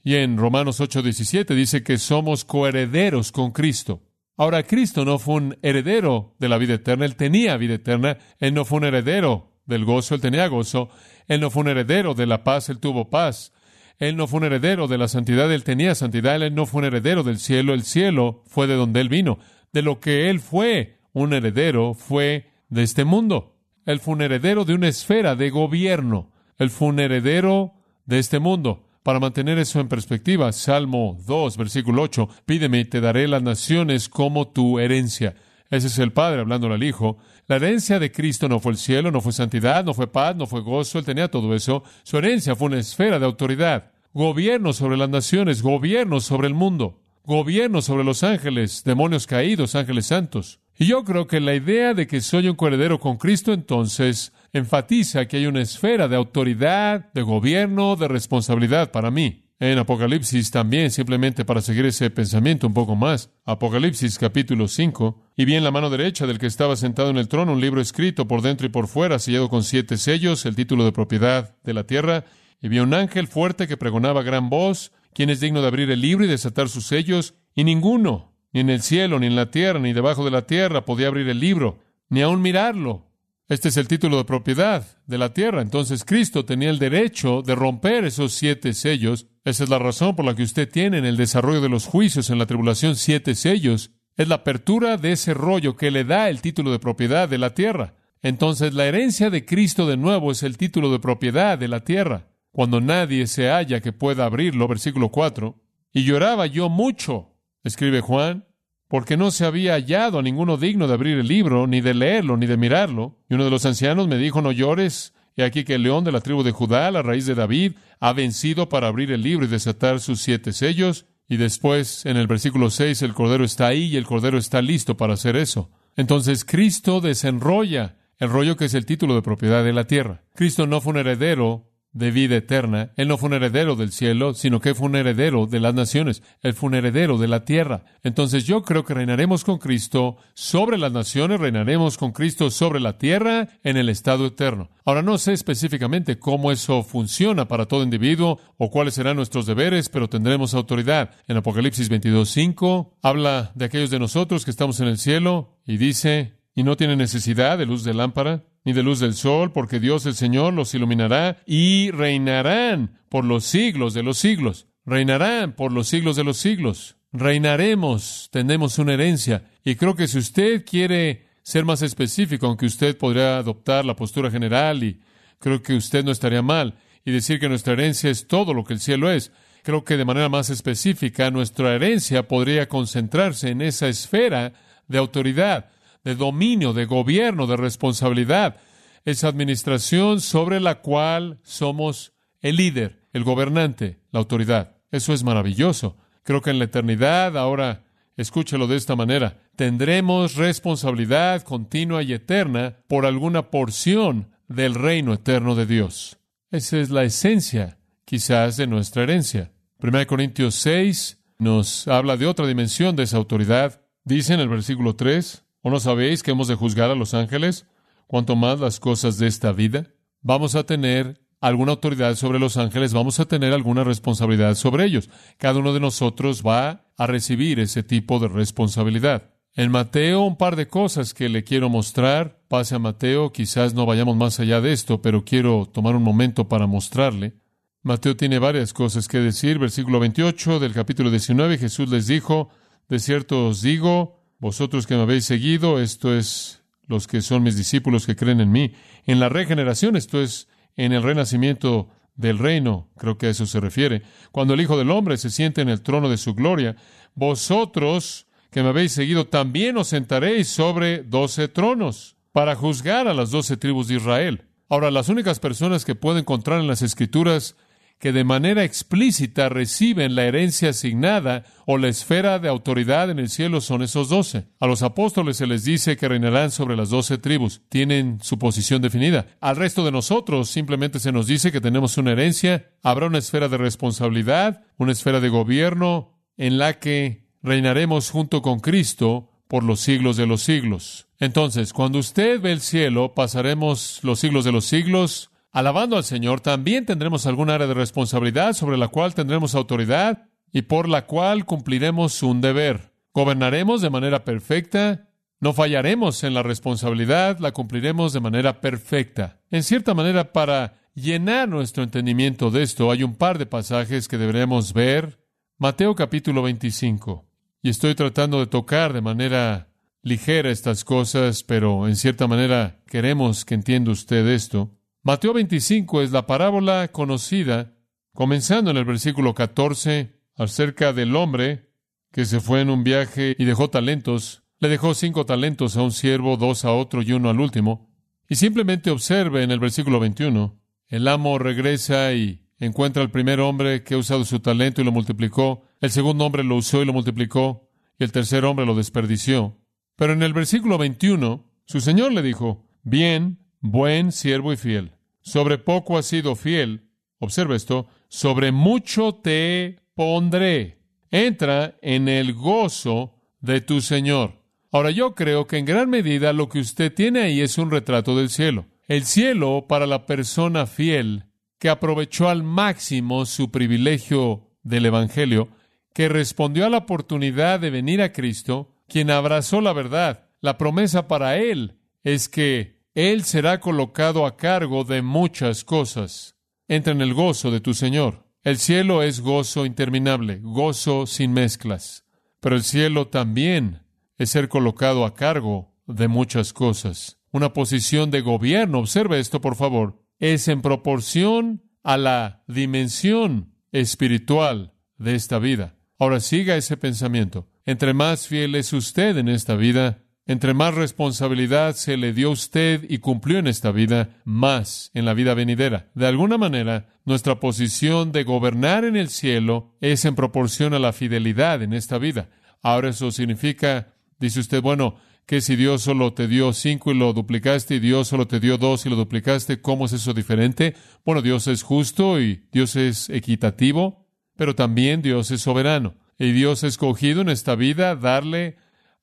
Y 0.04 0.14
en 0.14 0.38
Romanos 0.38 0.80
8:17 0.80 1.52
dice 1.56 1.82
que 1.82 1.98
somos 1.98 2.44
coherederos 2.44 3.32
con 3.32 3.50
Cristo. 3.50 4.02
Ahora, 4.36 4.62
Cristo 4.62 5.04
no 5.04 5.18
fue 5.18 5.34
un 5.34 5.58
heredero 5.60 6.36
de 6.38 6.48
la 6.48 6.58
vida 6.58 6.74
eterna, 6.74 7.06
Él 7.06 7.16
tenía 7.16 7.56
vida 7.56 7.74
eterna, 7.74 8.18
Él 8.38 8.54
no 8.54 8.64
fue 8.64 8.78
un 8.78 8.84
heredero 8.84 9.50
del 9.66 9.84
gozo, 9.84 10.14
Él 10.14 10.20
tenía 10.20 10.46
gozo, 10.46 10.90
Él 11.26 11.40
no 11.40 11.50
fue 11.50 11.62
un 11.62 11.68
heredero 11.70 12.14
de 12.14 12.26
la 12.26 12.44
paz, 12.44 12.68
Él 12.68 12.78
tuvo 12.78 13.10
paz, 13.10 13.52
Él 14.00 14.16
no 14.16 14.26
fue 14.26 14.38
un 14.38 14.46
heredero 14.46 14.88
de 14.88 14.96
la 14.96 15.08
santidad, 15.08 15.52
Él 15.52 15.62
tenía 15.62 15.94
santidad, 15.94 16.42
Él 16.42 16.54
no 16.54 16.64
fue 16.64 16.80
un 16.80 16.86
heredero 16.86 17.22
del 17.22 17.38
cielo, 17.38 17.74
el 17.74 17.82
cielo 17.82 18.42
fue 18.46 18.66
de 18.66 18.74
donde 18.74 19.00
Él 19.02 19.10
vino, 19.10 19.38
de 19.72 19.82
lo 19.82 20.00
que 20.00 20.30
Él 20.30 20.40
fue 20.40 20.98
un 21.12 21.34
heredero 21.34 21.92
fue 21.92 22.50
de 22.70 22.82
este 22.82 23.04
mundo. 23.04 23.58
Él 23.84 24.00
fue 24.00 24.14
un 24.14 24.22
heredero 24.22 24.64
de 24.64 24.74
una 24.74 24.88
esfera 24.88 25.36
de 25.36 25.50
gobierno, 25.50 26.32
Él 26.58 26.70
fue 26.70 26.88
un 26.88 26.98
heredero 26.98 27.74
de 28.06 28.18
este 28.18 28.38
mundo. 28.38 28.86
Para 29.02 29.20
mantener 29.20 29.58
eso 29.58 29.80
en 29.80 29.88
perspectiva, 29.88 30.50
Salmo 30.52 31.18
2, 31.26 31.58
versículo 31.58 32.02
8, 32.02 32.28
pídeme 32.46 32.80
y 32.80 32.84
te 32.86 33.02
daré 33.02 33.28
las 33.28 33.42
naciones 33.42 34.08
como 34.08 34.48
tu 34.48 34.78
herencia. 34.78 35.36
Ese 35.70 35.86
es 35.88 35.98
el 35.98 36.12
Padre 36.12 36.40
hablando 36.40 36.72
al 36.72 36.82
Hijo. 36.82 37.18
La 37.50 37.56
herencia 37.56 37.98
de 37.98 38.12
Cristo 38.12 38.48
no 38.48 38.60
fue 38.60 38.70
el 38.70 38.78
cielo, 38.78 39.10
no 39.10 39.20
fue 39.20 39.32
santidad, 39.32 39.84
no 39.84 39.92
fue 39.92 40.06
paz, 40.06 40.36
no 40.36 40.46
fue 40.46 40.60
gozo, 40.60 41.00
Él 41.00 41.04
tenía 41.04 41.32
todo 41.32 41.52
eso. 41.52 41.82
Su 42.04 42.16
herencia 42.16 42.54
fue 42.54 42.68
una 42.68 42.78
esfera 42.78 43.18
de 43.18 43.24
autoridad. 43.26 43.90
Gobierno 44.14 44.72
sobre 44.72 44.96
las 44.96 45.08
naciones, 45.08 45.60
gobierno 45.60 46.20
sobre 46.20 46.46
el 46.46 46.54
mundo, 46.54 47.02
gobierno 47.24 47.82
sobre 47.82 48.04
los 48.04 48.22
ángeles, 48.22 48.84
demonios 48.84 49.26
caídos, 49.26 49.74
ángeles 49.74 50.06
santos. 50.06 50.60
Y 50.78 50.86
yo 50.86 51.02
creo 51.02 51.26
que 51.26 51.40
la 51.40 51.56
idea 51.56 51.92
de 51.92 52.06
que 52.06 52.20
soy 52.20 52.48
un 52.48 52.54
coheredero 52.54 53.00
con 53.00 53.16
Cristo 53.16 53.52
entonces 53.52 54.32
enfatiza 54.52 55.26
que 55.26 55.38
hay 55.38 55.46
una 55.46 55.62
esfera 55.62 56.06
de 56.06 56.14
autoridad, 56.14 57.12
de 57.14 57.22
gobierno, 57.22 57.96
de 57.96 58.06
responsabilidad 58.06 58.92
para 58.92 59.10
mí. 59.10 59.49
En 59.62 59.76
Apocalipsis 59.76 60.50
también, 60.50 60.90
simplemente 60.90 61.44
para 61.44 61.60
seguir 61.60 61.84
ese 61.84 62.08
pensamiento 62.08 62.66
un 62.66 62.72
poco 62.72 62.96
más. 62.96 63.30
Apocalipsis 63.44 64.18
capítulo 64.18 64.68
5. 64.68 65.22
Y 65.36 65.44
vi 65.44 65.54
en 65.54 65.64
la 65.64 65.70
mano 65.70 65.90
derecha 65.90 66.26
del 66.26 66.38
que 66.38 66.46
estaba 66.46 66.76
sentado 66.76 67.10
en 67.10 67.18
el 67.18 67.28
trono 67.28 67.52
un 67.52 67.60
libro 67.60 67.82
escrito 67.82 68.26
por 68.26 68.40
dentro 68.40 68.66
y 68.66 68.70
por 68.70 68.88
fuera, 68.88 69.18
sellado 69.18 69.50
con 69.50 69.62
siete 69.62 69.98
sellos, 69.98 70.46
el 70.46 70.56
título 70.56 70.86
de 70.86 70.92
propiedad 70.92 71.56
de 71.62 71.74
la 71.74 71.84
tierra. 71.84 72.24
Y 72.62 72.68
vi 72.68 72.78
un 72.78 72.94
ángel 72.94 73.26
fuerte 73.26 73.68
que 73.68 73.76
pregonaba 73.76 74.22
gran 74.22 74.48
voz, 74.48 74.92
quien 75.12 75.28
es 75.28 75.40
digno 75.40 75.60
de 75.60 75.68
abrir 75.68 75.90
el 75.90 76.00
libro 76.00 76.24
y 76.24 76.28
desatar 76.28 76.70
sus 76.70 76.86
sellos. 76.86 77.34
Y 77.54 77.64
ninguno, 77.64 78.32
ni 78.54 78.60
en 78.60 78.70
el 78.70 78.80
cielo, 78.80 79.18
ni 79.18 79.26
en 79.26 79.36
la 79.36 79.50
tierra, 79.50 79.78
ni 79.78 79.92
debajo 79.92 80.24
de 80.24 80.30
la 80.30 80.46
tierra, 80.46 80.86
podía 80.86 81.08
abrir 81.08 81.28
el 81.28 81.38
libro, 81.38 81.80
ni 82.08 82.22
aun 82.22 82.40
mirarlo. 82.40 83.09
Este 83.50 83.68
es 83.68 83.76
el 83.76 83.88
título 83.88 84.16
de 84.16 84.24
propiedad 84.24 84.86
de 85.08 85.18
la 85.18 85.34
tierra. 85.34 85.60
Entonces 85.60 86.04
Cristo 86.04 86.44
tenía 86.44 86.70
el 86.70 86.78
derecho 86.78 87.42
de 87.42 87.56
romper 87.56 88.04
esos 88.04 88.32
siete 88.32 88.74
sellos. 88.74 89.26
Esa 89.44 89.64
es 89.64 89.70
la 89.70 89.80
razón 89.80 90.14
por 90.14 90.24
la 90.24 90.36
que 90.36 90.44
usted 90.44 90.70
tiene 90.70 90.98
en 90.98 91.04
el 91.04 91.16
desarrollo 91.16 91.60
de 91.60 91.68
los 91.68 91.84
juicios 91.84 92.30
en 92.30 92.38
la 92.38 92.46
tribulación 92.46 92.94
siete 92.94 93.34
sellos. 93.34 93.90
Es 94.16 94.28
la 94.28 94.36
apertura 94.36 94.98
de 94.98 95.10
ese 95.10 95.34
rollo 95.34 95.74
que 95.76 95.90
le 95.90 96.04
da 96.04 96.28
el 96.28 96.40
título 96.40 96.70
de 96.70 96.78
propiedad 96.78 97.28
de 97.28 97.38
la 97.38 97.52
tierra. 97.52 97.96
Entonces 98.22 98.72
la 98.72 98.86
herencia 98.86 99.30
de 99.30 99.44
Cristo 99.44 99.84
de 99.84 99.96
nuevo 99.96 100.30
es 100.30 100.44
el 100.44 100.56
título 100.56 100.92
de 100.92 101.00
propiedad 101.00 101.58
de 101.58 101.66
la 101.66 101.80
tierra. 101.80 102.28
Cuando 102.52 102.80
nadie 102.80 103.26
se 103.26 103.48
halla 103.48 103.80
que 103.80 103.92
pueda 103.92 104.26
abrirlo, 104.26 104.68
versículo 104.68 105.08
4. 105.08 105.60
Y 105.92 106.04
lloraba 106.04 106.46
yo 106.46 106.68
mucho 106.68 107.30
escribe 107.62 108.00
Juan, 108.00 108.46
porque 108.90 109.16
no 109.16 109.30
se 109.30 109.46
había 109.46 109.74
hallado 109.74 110.18
a 110.18 110.22
ninguno 110.22 110.56
digno 110.56 110.88
de 110.88 110.94
abrir 110.94 111.16
el 111.16 111.28
libro, 111.28 111.68
ni 111.68 111.80
de 111.80 111.94
leerlo, 111.94 112.36
ni 112.36 112.46
de 112.46 112.56
mirarlo. 112.56 113.16
Y 113.28 113.34
uno 113.34 113.44
de 113.44 113.50
los 113.50 113.64
ancianos 113.64 114.08
me 114.08 114.18
dijo, 114.18 114.42
no 114.42 114.50
llores, 114.50 115.14
he 115.36 115.44
aquí 115.44 115.62
que 115.62 115.76
el 115.76 115.84
león 115.84 116.02
de 116.02 116.10
la 116.10 116.20
tribu 116.20 116.42
de 116.42 116.50
Judá, 116.50 116.90
la 116.90 117.00
raíz 117.00 117.24
de 117.24 117.36
David, 117.36 117.74
ha 118.00 118.12
vencido 118.12 118.68
para 118.68 118.88
abrir 118.88 119.12
el 119.12 119.22
libro 119.22 119.46
y 119.46 119.48
desatar 119.48 120.00
sus 120.00 120.20
siete 120.20 120.52
sellos. 120.52 121.06
Y 121.28 121.36
después, 121.36 122.04
en 122.04 122.16
el 122.16 122.26
versículo 122.26 122.68
6, 122.68 123.02
el 123.02 123.14
cordero 123.14 123.44
está 123.44 123.68
ahí 123.68 123.84
y 123.84 123.96
el 123.96 124.06
cordero 124.06 124.38
está 124.38 124.60
listo 124.60 124.96
para 124.96 125.14
hacer 125.14 125.36
eso. 125.36 125.70
Entonces 125.94 126.44
Cristo 126.44 127.00
desenrolla 127.00 127.94
el 128.18 128.28
rollo 128.28 128.56
que 128.56 128.64
es 128.64 128.74
el 128.74 128.86
título 128.86 129.14
de 129.14 129.22
propiedad 129.22 129.62
de 129.62 129.72
la 129.72 129.84
tierra. 129.84 130.24
Cristo 130.34 130.66
no 130.66 130.80
fue 130.80 130.94
un 130.94 130.98
heredero 130.98 131.69
de 131.92 132.10
vida 132.10 132.36
eterna. 132.36 132.92
Él 132.96 133.08
no 133.08 133.18
fue 133.18 133.28
un 133.28 133.34
heredero 133.34 133.74
del 133.76 133.92
cielo, 133.92 134.34
sino 134.34 134.60
que 134.60 134.74
fue 134.74 134.86
un 134.86 134.96
heredero 134.96 135.46
de 135.46 135.60
las 135.60 135.74
naciones. 135.74 136.22
Él 136.40 136.54
fue 136.54 136.68
un 136.68 136.74
heredero 136.74 137.18
de 137.18 137.28
la 137.28 137.44
tierra. 137.44 137.84
Entonces 138.02 138.44
yo 138.44 138.62
creo 138.62 138.84
que 138.84 138.94
reinaremos 138.94 139.44
con 139.44 139.58
Cristo 139.58 140.16
sobre 140.34 140.78
las 140.78 140.92
naciones, 140.92 141.40
reinaremos 141.40 141.98
con 141.98 142.12
Cristo 142.12 142.50
sobre 142.50 142.80
la 142.80 142.98
tierra 142.98 143.48
en 143.64 143.76
el 143.76 143.88
estado 143.88 144.26
eterno. 144.26 144.70
Ahora 144.84 145.02
no 145.02 145.18
sé 145.18 145.32
específicamente 145.32 146.18
cómo 146.18 146.52
eso 146.52 146.82
funciona 146.82 147.48
para 147.48 147.66
todo 147.66 147.82
individuo 147.82 148.38
o 148.56 148.70
cuáles 148.70 148.94
serán 148.94 149.16
nuestros 149.16 149.46
deberes, 149.46 149.88
pero 149.88 150.08
tendremos 150.08 150.54
autoridad. 150.54 151.10
En 151.26 151.36
Apocalipsis 151.36 151.90
22.5 151.90 152.92
habla 153.02 153.52
de 153.54 153.64
aquellos 153.64 153.90
de 153.90 153.98
nosotros 153.98 154.44
que 154.44 154.50
estamos 154.50 154.80
en 154.80 154.88
el 154.88 154.98
cielo 154.98 155.58
y 155.66 155.76
dice, 155.76 156.34
y 156.54 156.62
no 156.62 156.76
tiene 156.76 156.96
necesidad 156.96 157.58
de 157.58 157.66
luz 157.66 157.84
de 157.84 157.94
lámpara 157.94 158.44
ni 158.64 158.72
de 158.72 158.82
luz 158.82 159.00
del 159.00 159.14
sol, 159.14 159.52
porque 159.52 159.80
Dios 159.80 160.06
el 160.06 160.14
Señor 160.14 160.52
los 160.52 160.74
iluminará 160.74 161.38
y 161.46 161.90
reinarán 161.90 162.98
por 163.08 163.24
los 163.24 163.44
siglos 163.44 163.94
de 163.94 164.02
los 164.02 164.18
siglos. 164.18 164.66
Reinarán 164.84 165.52
por 165.52 165.72
los 165.72 165.88
siglos 165.88 166.16
de 166.16 166.24
los 166.24 166.36
siglos. 166.36 166.96
Reinaremos, 167.12 168.28
tenemos 168.30 168.78
una 168.78 168.94
herencia. 168.94 169.44
Y 169.64 169.74
creo 169.74 169.94
que 169.94 170.08
si 170.08 170.18
usted 170.18 170.64
quiere 170.64 171.26
ser 171.42 171.64
más 171.64 171.82
específico, 171.82 172.46
aunque 172.46 172.66
usted 172.66 172.96
podría 172.96 173.38
adoptar 173.38 173.84
la 173.84 173.96
postura 173.96 174.30
general 174.30 174.84
y 174.84 175.00
creo 175.38 175.62
que 175.62 175.74
usted 175.74 176.04
no 176.04 176.12
estaría 176.12 176.42
mal 176.42 176.74
y 177.04 177.10
decir 177.10 177.40
que 177.40 177.48
nuestra 177.48 177.72
herencia 177.72 178.10
es 178.10 178.26
todo 178.26 178.54
lo 178.54 178.64
que 178.64 178.74
el 178.74 178.80
cielo 178.80 179.10
es. 179.10 179.32
Creo 179.62 179.84
que 179.84 179.96
de 179.96 180.04
manera 180.04 180.28
más 180.28 180.50
específica 180.50 181.30
nuestra 181.30 181.74
herencia 181.74 182.28
podría 182.28 182.68
concentrarse 182.68 183.50
en 183.50 183.60
esa 183.62 183.88
esfera 183.88 184.52
de 184.88 184.98
autoridad 184.98 185.70
de 186.04 186.14
dominio, 186.14 186.72
de 186.72 186.86
gobierno, 186.86 187.46
de 187.46 187.56
responsabilidad. 187.56 188.56
Esa 189.04 189.28
administración 189.28 190.20
sobre 190.20 190.60
la 190.60 190.80
cual 190.80 191.38
somos 191.42 192.12
el 192.40 192.56
líder, 192.56 193.06
el 193.12 193.24
gobernante, 193.24 194.00
la 194.10 194.20
autoridad. 194.20 194.76
Eso 194.90 195.12
es 195.12 195.22
maravilloso. 195.22 195.96
Creo 196.22 196.42
que 196.42 196.50
en 196.50 196.58
la 196.58 196.66
eternidad, 196.66 197.36
ahora 197.36 197.84
escúchelo 198.16 198.66
de 198.66 198.76
esta 198.76 198.96
manera, 198.96 199.38
tendremos 199.56 200.34
responsabilidad 200.34 201.42
continua 201.42 202.02
y 202.02 202.12
eterna 202.12 202.76
por 202.86 203.06
alguna 203.06 203.50
porción 203.50 204.30
del 204.48 204.74
reino 204.74 205.14
eterno 205.14 205.54
de 205.54 205.66
Dios. 205.66 206.18
Esa 206.50 206.78
es 206.78 206.90
la 206.90 207.04
esencia, 207.04 207.78
quizás, 208.04 208.56
de 208.56 208.66
nuestra 208.66 209.04
herencia. 209.04 209.52
1 209.80 210.06
Corintios 210.06 210.56
6 210.56 211.18
nos 211.38 211.88
habla 211.88 212.16
de 212.16 212.26
otra 212.26 212.46
dimensión 212.46 212.96
de 212.96 213.04
esa 213.04 213.16
autoridad. 213.16 213.80
Dice 214.04 214.34
en 214.34 214.40
el 214.40 214.48
versículo 214.48 214.96
3, 214.96 215.44
¿O 215.62 215.70
no 215.70 215.80
sabéis 215.80 216.22
que 216.22 216.30
hemos 216.30 216.48
de 216.48 216.54
juzgar 216.54 216.90
a 216.90 216.94
los 216.94 217.14
ángeles? 217.14 217.66
Cuanto 218.06 218.36
más 218.36 218.60
las 218.60 218.80
cosas 218.80 219.18
de 219.18 219.26
esta 219.26 219.52
vida. 219.52 219.88
Vamos 220.22 220.54
a 220.54 220.64
tener 220.64 221.20
alguna 221.40 221.72
autoridad 221.72 222.14
sobre 222.16 222.38
los 222.38 222.56
ángeles, 222.56 222.92
vamos 222.92 223.18
a 223.18 223.24
tener 223.24 223.52
alguna 223.52 223.84
responsabilidad 223.84 224.54
sobre 224.54 224.84
ellos. 224.84 225.08
Cada 225.38 225.58
uno 225.58 225.72
de 225.72 225.80
nosotros 225.80 226.42
va 226.46 226.86
a 226.96 227.06
recibir 227.06 227.60
ese 227.60 227.82
tipo 227.82 228.18
de 228.18 228.28
responsabilidad. 228.28 229.30
En 229.54 229.70
Mateo, 229.70 230.22
un 230.22 230.36
par 230.36 230.54
de 230.56 230.68
cosas 230.68 231.12
que 231.12 231.28
le 231.28 231.42
quiero 231.42 231.68
mostrar. 231.68 232.40
Pase 232.48 232.74
a 232.74 232.78
Mateo, 232.78 233.32
quizás 233.32 233.74
no 233.74 233.86
vayamos 233.86 234.16
más 234.16 234.38
allá 234.38 234.60
de 234.60 234.72
esto, 234.72 235.02
pero 235.02 235.24
quiero 235.24 235.66
tomar 235.66 235.96
un 235.96 236.02
momento 236.02 236.48
para 236.48 236.66
mostrarle. 236.66 237.34
Mateo 237.82 238.16
tiene 238.16 238.38
varias 238.38 238.72
cosas 238.72 239.08
que 239.08 239.18
decir. 239.18 239.58
Versículo 239.58 239.98
28 239.98 240.60
del 240.60 240.72
capítulo 240.72 241.10
19, 241.10 241.58
Jesús 241.58 241.88
les 241.88 242.06
dijo, 242.06 242.50
de 242.88 242.98
cierto 242.98 243.48
os 243.48 243.62
digo, 243.62 244.19
vosotros 244.40 244.86
que 244.86 244.96
me 244.96 245.02
habéis 245.02 245.26
seguido, 245.26 245.80
esto 245.80 246.16
es 246.16 246.62
los 246.86 247.06
que 247.06 247.22
son 247.22 247.42
mis 247.42 247.56
discípulos 247.56 248.06
que 248.06 248.16
creen 248.16 248.40
en 248.40 248.50
mí. 248.50 248.72
En 249.06 249.20
la 249.20 249.28
regeneración, 249.28 249.96
esto 249.96 250.20
es 250.20 250.48
en 250.76 250.92
el 250.92 251.02
renacimiento 251.02 251.88
del 252.16 252.38
reino, 252.38 252.88
creo 252.96 253.16
que 253.16 253.26
a 253.26 253.30
eso 253.30 253.46
se 253.46 253.60
refiere. 253.60 254.02
Cuando 254.32 254.54
el 254.54 254.60
Hijo 254.60 254.76
del 254.76 254.90
Hombre 254.90 255.16
se 255.16 255.30
siente 255.30 255.60
en 255.60 255.68
el 255.68 255.82
trono 255.82 256.08
de 256.08 256.16
su 256.16 256.34
gloria, 256.34 256.76
vosotros 257.14 258.26
que 258.50 258.62
me 258.62 258.70
habéis 258.70 258.92
seguido 258.92 259.26
también 259.26 259.76
os 259.76 259.88
sentaréis 259.88 260.48
sobre 260.48 261.02
doce 261.02 261.48
tronos 261.48 262.16
para 262.32 262.56
juzgar 262.56 263.08
a 263.08 263.14
las 263.14 263.30
doce 263.30 263.56
tribus 263.56 263.88
de 263.88 263.96
Israel. 263.96 264.46
Ahora, 264.68 264.90
las 264.90 265.08
únicas 265.08 265.38
personas 265.38 265.84
que 265.84 265.94
puedo 265.94 266.18
encontrar 266.18 266.60
en 266.60 266.66
las 266.66 266.82
Escrituras 266.82 267.56
que 268.00 268.12
de 268.12 268.24
manera 268.24 268.64
explícita 268.64 269.50
reciben 269.50 270.14
la 270.14 270.24
herencia 270.24 270.70
asignada 270.70 271.44
o 271.66 271.76
la 271.76 271.88
esfera 271.88 272.38
de 272.38 272.48
autoridad 272.48 273.10
en 273.10 273.18
el 273.18 273.28
cielo 273.28 273.60
son 273.60 273.82
esos 273.82 274.08
doce. 274.08 274.46
A 274.58 274.66
los 274.66 274.82
apóstoles 274.82 275.36
se 275.36 275.46
les 275.46 275.64
dice 275.64 275.98
que 275.98 276.08
reinarán 276.08 276.50
sobre 276.50 276.76
las 276.76 276.88
doce 276.88 277.18
tribus. 277.18 277.60
Tienen 277.68 278.18
su 278.22 278.38
posición 278.38 278.80
definida. 278.80 279.26
Al 279.40 279.56
resto 279.56 279.84
de 279.84 279.92
nosotros 279.92 280.48
simplemente 280.48 280.98
se 280.98 281.12
nos 281.12 281.26
dice 281.26 281.52
que 281.52 281.60
tenemos 281.60 281.98
una 281.98 282.12
herencia. 282.12 282.70
Habrá 282.82 283.06
una 283.06 283.18
esfera 283.18 283.48
de 283.48 283.58
responsabilidad, 283.58 284.64
una 284.78 284.92
esfera 284.92 285.20
de 285.20 285.28
gobierno 285.28 286.18
en 286.38 286.56
la 286.56 286.78
que 286.78 287.28
reinaremos 287.42 288.10
junto 288.10 288.40
con 288.40 288.60
Cristo 288.60 289.30
por 289.46 289.62
los 289.62 289.80
siglos 289.80 290.16
de 290.16 290.26
los 290.26 290.42
siglos. 290.42 291.06
Entonces, 291.18 291.74
cuando 291.74 291.98
usted 291.98 292.40
ve 292.40 292.52
el 292.52 292.60
cielo, 292.62 293.14
pasaremos 293.14 294.00
los 294.02 294.20
siglos 294.20 294.46
de 294.46 294.52
los 294.52 294.64
siglos 294.64 295.29
alabando 295.52 295.96
al 295.96 296.04
Señor, 296.04 296.40
también 296.40 296.86
tendremos 296.86 297.26
algún 297.26 297.50
área 297.50 297.66
de 297.66 297.74
responsabilidad 297.74 298.52
sobre 298.52 298.76
la 298.76 298.88
cual 298.88 299.14
tendremos 299.14 299.54
autoridad 299.54 300.28
y 300.52 300.62
por 300.62 300.88
la 300.88 301.06
cual 301.06 301.44
cumpliremos 301.44 302.22
un 302.22 302.40
deber. 302.40 302.92
Gobernaremos 303.12 303.82
de 303.82 303.90
manera 303.90 304.24
perfecta, 304.24 305.08
no 305.40 305.52
fallaremos 305.52 306.22
en 306.22 306.34
la 306.34 306.42
responsabilidad, 306.42 307.38
la 307.38 307.52
cumpliremos 307.52 308.12
de 308.12 308.20
manera 308.20 308.60
perfecta. 308.60 309.40
En 309.50 309.62
cierta 309.62 309.94
manera, 309.94 310.32
para 310.32 310.74
llenar 310.94 311.48
nuestro 311.48 311.82
entendimiento 311.82 312.50
de 312.50 312.62
esto, 312.62 312.90
hay 312.90 313.02
un 313.02 313.14
par 313.14 313.38
de 313.38 313.46
pasajes 313.46 314.06
que 314.06 314.18
deberemos 314.18 314.72
ver. 314.72 315.18
Mateo 315.58 315.94
capítulo 315.94 316.42
25. 316.42 317.26
Y 317.62 317.70
estoy 317.70 317.94
tratando 317.94 318.40
de 318.40 318.46
tocar 318.46 318.92
de 318.92 319.00
manera 319.00 319.68
ligera 320.02 320.50
estas 320.50 320.84
cosas, 320.84 321.42
pero 321.42 321.88
en 321.88 321.96
cierta 321.96 322.26
manera 322.26 322.80
queremos 322.86 323.44
que 323.44 323.54
entienda 323.54 323.90
usted 323.90 324.26
esto. 324.28 324.70
Mateo 325.02 325.32
25 325.32 326.02
es 326.02 326.10
la 326.10 326.26
parábola 326.26 326.88
conocida, 326.88 327.74
comenzando 328.12 328.70
en 328.70 328.76
el 328.76 328.84
versículo 328.84 329.34
14, 329.34 330.20
acerca 330.36 330.92
del 330.92 331.16
hombre 331.16 331.70
que 332.12 332.26
se 332.26 332.40
fue 332.40 332.60
en 332.60 332.68
un 332.68 332.84
viaje 332.84 333.34
y 333.38 333.46
dejó 333.46 333.70
talentos. 333.70 334.42
Le 334.58 334.68
dejó 334.68 334.92
cinco 334.92 335.24
talentos 335.24 335.78
a 335.78 335.82
un 335.82 335.92
siervo, 335.92 336.36
dos 336.36 336.66
a 336.66 336.72
otro 336.72 337.00
y 337.00 337.12
uno 337.12 337.30
al 337.30 337.40
último. 337.40 337.90
Y 338.28 338.34
simplemente 338.34 338.90
observe 338.90 339.42
en 339.42 339.50
el 339.50 339.58
versículo 339.58 340.00
21, 340.00 340.60
el 340.88 341.08
amo 341.08 341.38
regresa 341.38 342.12
y 342.12 342.46
encuentra 342.58 343.02
al 343.02 343.10
primer 343.10 343.40
hombre 343.40 343.82
que 343.82 343.94
ha 343.94 343.98
usado 343.98 344.26
su 344.26 344.40
talento 344.40 344.82
y 344.82 344.84
lo 344.84 344.92
multiplicó, 344.92 345.64
el 345.80 345.90
segundo 345.90 346.26
hombre 346.26 346.44
lo 346.44 346.56
usó 346.56 346.82
y 346.82 346.84
lo 346.84 346.92
multiplicó, 346.92 347.70
y 347.98 348.04
el 348.04 348.12
tercer 348.12 348.44
hombre 348.44 348.66
lo 348.66 348.74
desperdició. 348.74 349.56
Pero 349.96 350.12
en 350.12 350.22
el 350.22 350.34
versículo 350.34 350.76
21, 350.76 351.50
su 351.64 351.80
señor 351.80 352.12
le 352.12 352.20
dijo, 352.20 352.68
bien, 352.82 353.38
buen 353.60 354.12
siervo 354.12 354.52
y 354.52 354.56
fiel. 354.56 354.92
Sobre 355.20 355.58
poco 355.58 355.98
has 355.98 356.06
sido 356.06 356.34
fiel. 356.34 356.88
Observa 357.18 357.56
esto. 357.56 357.86
Sobre 358.08 358.52
mucho 358.52 359.14
te 359.14 359.76
pondré. 359.94 360.78
Entra 361.10 361.76
en 361.82 362.08
el 362.08 362.34
gozo 362.34 363.16
de 363.40 363.60
tu 363.60 363.80
Señor. 363.80 364.40
Ahora 364.72 364.90
yo 364.90 365.14
creo 365.14 365.46
que 365.46 365.58
en 365.58 365.64
gran 365.64 365.90
medida 365.90 366.32
lo 366.32 366.48
que 366.48 366.60
usted 366.60 366.92
tiene 366.92 367.22
ahí 367.22 367.40
es 367.40 367.58
un 367.58 367.70
retrato 367.70 368.16
del 368.16 368.30
cielo. 368.30 368.66
El 368.86 369.04
cielo 369.04 369.66
para 369.68 369.86
la 369.86 370.06
persona 370.06 370.66
fiel 370.66 371.26
que 371.58 371.68
aprovechó 371.68 372.28
al 372.28 372.42
máximo 372.42 373.26
su 373.26 373.50
privilegio 373.50 374.48
del 374.62 374.86
Evangelio, 374.86 375.48
que 375.92 376.08
respondió 376.08 376.66
a 376.66 376.70
la 376.70 376.78
oportunidad 376.78 377.60
de 377.60 377.70
venir 377.70 378.00
a 378.00 378.12
Cristo, 378.12 378.74
quien 378.88 379.10
abrazó 379.10 379.60
la 379.60 379.72
verdad. 379.72 380.28
La 380.40 380.56
promesa 380.56 381.06
para 381.06 381.36
él 381.36 381.76
es 382.02 382.28
que 382.28 382.79
él 382.94 383.24
será 383.24 383.60
colocado 383.60 384.26
a 384.26 384.36
cargo 384.36 384.84
de 384.84 385.02
muchas 385.02 385.64
cosas. 385.64 386.36
Entra 386.68 386.92
en 386.92 387.00
el 387.00 387.14
gozo 387.14 387.50
de 387.50 387.60
tu 387.60 387.74
Señor. 387.74 388.26
El 388.42 388.58
cielo 388.58 389.02
es 389.02 389.20
gozo 389.20 389.66
interminable, 389.66 390.38
gozo 390.42 391.06
sin 391.06 391.32
mezclas. 391.32 392.04
Pero 392.40 392.56
el 392.56 392.62
cielo 392.62 393.08
también 393.08 393.82
es 394.16 394.30
ser 394.30 394.48
colocado 394.48 395.04
a 395.04 395.14
cargo 395.14 395.74
de 395.86 396.08
muchas 396.08 396.52
cosas. 396.52 397.18
Una 397.32 397.52
posición 397.52 398.10
de 398.10 398.22
gobierno, 398.22 398.78
observe 398.78 399.20
esto 399.20 399.40
por 399.40 399.56
favor, 399.56 400.02
es 400.18 400.48
en 400.48 400.62
proporción 400.62 401.62
a 401.82 401.96
la 401.96 402.42
dimensión 402.46 403.54
espiritual 403.72 404.74
de 404.96 405.14
esta 405.14 405.38
vida. 405.38 405.76
Ahora 405.98 406.20
siga 406.20 406.56
ese 406.56 406.76
pensamiento. 406.76 407.48
Entre 407.64 407.94
más 407.94 408.26
fiel 408.26 408.54
es 408.54 408.72
usted 408.72 409.16
en 409.18 409.28
esta 409.28 409.54
vida, 409.54 410.02
entre 410.30 410.54
más 410.54 410.76
responsabilidad 410.76 411.74
se 411.74 411.96
le 411.96 412.12
dio 412.12 412.28
a 412.28 412.30
usted 412.30 412.86
y 412.88 412.98
cumplió 412.98 413.40
en 413.40 413.48
esta 413.48 413.72
vida, 413.72 414.10
más 414.24 414.92
en 414.94 415.04
la 415.04 415.12
vida 415.12 415.34
venidera. 415.34 415.90
De 415.96 416.06
alguna 416.06 416.38
manera, 416.38 416.86
nuestra 417.04 417.40
posición 417.40 418.12
de 418.12 418.22
gobernar 418.22 418.84
en 418.84 418.94
el 418.94 419.08
cielo 419.08 419.74
es 419.80 420.04
en 420.04 420.14
proporción 420.14 420.72
a 420.72 420.78
la 420.78 420.92
fidelidad 420.92 421.64
en 421.64 421.72
esta 421.72 421.98
vida. 421.98 422.28
Ahora 422.62 422.90
eso 422.90 423.10
significa, 423.10 423.88
dice 424.20 424.38
usted, 424.38 424.62
bueno, 424.62 424.98
que 425.26 425.40
si 425.40 425.56
Dios 425.56 425.82
solo 425.82 426.12
te 426.12 426.28
dio 426.28 426.52
cinco 426.52 426.92
y 426.92 426.94
lo 426.94 427.12
duplicaste 427.12 427.74
y 427.74 427.80
Dios 427.80 428.06
solo 428.06 428.28
te 428.28 428.38
dio 428.38 428.56
dos 428.56 428.86
y 428.86 428.88
lo 428.88 428.94
duplicaste, 428.94 429.60
¿cómo 429.60 429.86
es 429.86 429.94
eso 429.94 430.14
diferente? 430.14 430.76
Bueno, 431.04 431.22
Dios 431.22 431.48
es 431.48 431.64
justo 431.64 432.20
y 432.20 432.44
Dios 432.52 432.76
es 432.76 433.10
equitativo, 433.10 434.06
pero 434.36 434.54
también 434.54 435.02
Dios 435.02 435.32
es 435.32 435.40
soberano. 435.40 435.96
Y 436.20 436.30
Dios 436.30 436.62
ha 436.62 436.68
escogido 436.68 437.20
en 437.20 437.30
esta 437.30 437.56
vida 437.56 437.96
darle 437.96 438.58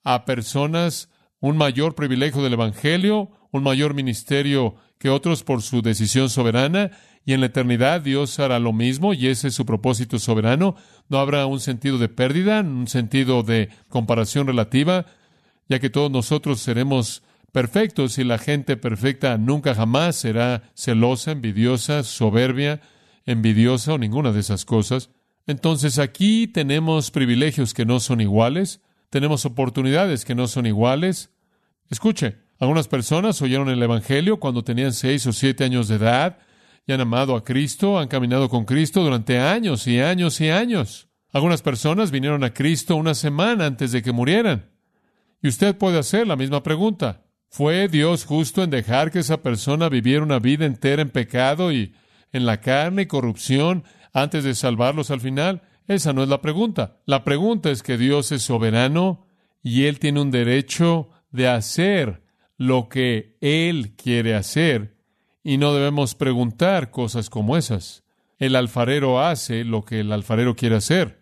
a 0.05 0.23
personas 0.23 1.09
un 1.39 1.57
mayor 1.57 1.95
privilegio 1.95 2.41
del 2.41 2.53
Evangelio, 2.53 3.31
un 3.51 3.63
mayor 3.63 3.93
ministerio 3.93 4.75
que 4.97 5.09
otros 5.09 5.43
por 5.43 5.61
su 5.61 5.81
decisión 5.81 6.29
soberana, 6.29 6.91
y 7.25 7.33
en 7.33 7.41
la 7.41 7.47
eternidad 7.47 8.01
Dios 8.01 8.39
hará 8.39 8.57
lo 8.59 8.73
mismo, 8.73 9.13
y 9.13 9.27
ese 9.27 9.49
es 9.49 9.55
su 9.55 9.65
propósito 9.65 10.17
soberano. 10.17 10.75
No 11.09 11.19
habrá 11.19 11.45
un 11.45 11.59
sentido 11.59 11.97
de 11.97 12.09
pérdida, 12.09 12.61
un 12.61 12.87
sentido 12.87 13.43
de 13.43 13.69
comparación 13.89 14.47
relativa, 14.47 15.05
ya 15.67 15.79
que 15.79 15.89
todos 15.89 16.09
nosotros 16.09 16.61
seremos 16.61 17.23
perfectos 17.51 18.17
y 18.17 18.23
la 18.23 18.37
gente 18.37 18.77
perfecta 18.77 19.37
nunca 19.37 19.75
jamás 19.75 20.15
será 20.15 20.71
celosa, 20.73 21.31
envidiosa, 21.31 22.03
soberbia, 22.03 22.81
envidiosa 23.25 23.93
o 23.93 23.97
ninguna 23.97 24.31
de 24.31 24.39
esas 24.39 24.63
cosas. 24.63 25.09
Entonces 25.47 25.99
aquí 25.99 26.47
tenemos 26.47 27.11
privilegios 27.11 27.73
que 27.73 27.85
no 27.85 27.99
son 27.99 28.21
iguales, 28.21 28.81
tenemos 29.09 29.45
oportunidades 29.45 30.25
que 30.25 30.35
no 30.35 30.47
son 30.47 30.65
iguales. 30.65 31.31
Escuche, 31.89 32.37
algunas 32.59 32.87
personas 32.87 33.41
oyeron 33.41 33.69
el 33.69 33.81
Evangelio 33.81 34.39
cuando 34.39 34.63
tenían 34.63 34.93
seis 34.93 35.25
o 35.27 35.33
siete 35.33 35.63
años 35.63 35.87
de 35.87 35.95
edad 35.95 36.39
y 36.85 36.93
han 36.93 37.01
amado 37.01 37.35
a 37.35 37.43
Cristo, 37.43 37.99
han 37.99 38.07
caminado 38.07 38.49
con 38.49 38.65
Cristo 38.65 39.03
durante 39.03 39.39
años 39.39 39.87
y 39.87 39.99
años 39.99 40.39
y 40.41 40.49
años. 40.49 41.07
Algunas 41.31 41.61
personas 41.61 42.11
vinieron 42.11 42.43
a 42.43 42.53
Cristo 42.53 42.95
una 42.95 43.13
semana 43.13 43.65
antes 43.65 43.91
de 43.91 44.01
que 44.01 44.11
murieran. 44.11 44.71
Y 45.41 45.49
usted 45.49 45.77
puede 45.77 45.99
hacer 45.99 46.25
la 46.25 46.35
misma 46.35 46.63
pregunta. 46.63 47.25
¿Fue 47.49 47.87
Dios 47.87 48.25
justo 48.25 48.63
en 48.63 48.69
dejar 48.69 49.11
que 49.11 49.19
esa 49.19 49.41
persona 49.41 49.89
viviera 49.89 50.23
una 50.23 50.39
vida 50.39 50.65
entera 50.65 51.01
en 51.01 51.09
pecado 51.09 51.71
y 51.71 51.93
en 52.31 52.45
la 52.45 52.59
carne 52.59 53.03
y 53.03 53.05
corrupción 53.07 53.83
antes 54.13 54.43
de 54.43 54.55
salvarlos 54.55 55.11
al 55.11 55.21
final? 55.21 55.61
Esa 55.87 56.13
no 56.13 56.23
es 56.23 56.29
la 56.29 56.41
pregunta. 56.41 56.97
La 57.05 57.23
pregunta 57.23 57.71
es 57.71 57.81
que 57.81 57.97
Dios 57.97 58.31
es 58.31 58.41
soberano 58.41 59.25
y 59.63 59.85
Él 59.85 59.99
tiene 59.99 60.21
un 60.21 60.31
derecho 60.31 61.09
de 61.31 61.47
hacer 61.47 62.23
lo 62.57 62.89
que 62.89 63.37
Él 63.41 63.95
quiere 63.95 64.35
hacer 64.35 64.97
y 65.43 65.57
no 65.57 65.73
debemos 65.73 66.13
preguntar 66.13 66.91
cosas 66.91 67.29
como 67.29 67.55
esas. 67.55 68.03
El 68.37 68.55
alfarero 68.55 69.21
hace 69.21 69.63
lo 69.63 69.85
que 69.85 70.01
el 70.01 70.11
alfarero 70.11 70.55
quiere 70.55 70.75
hacer. 70.75 71.21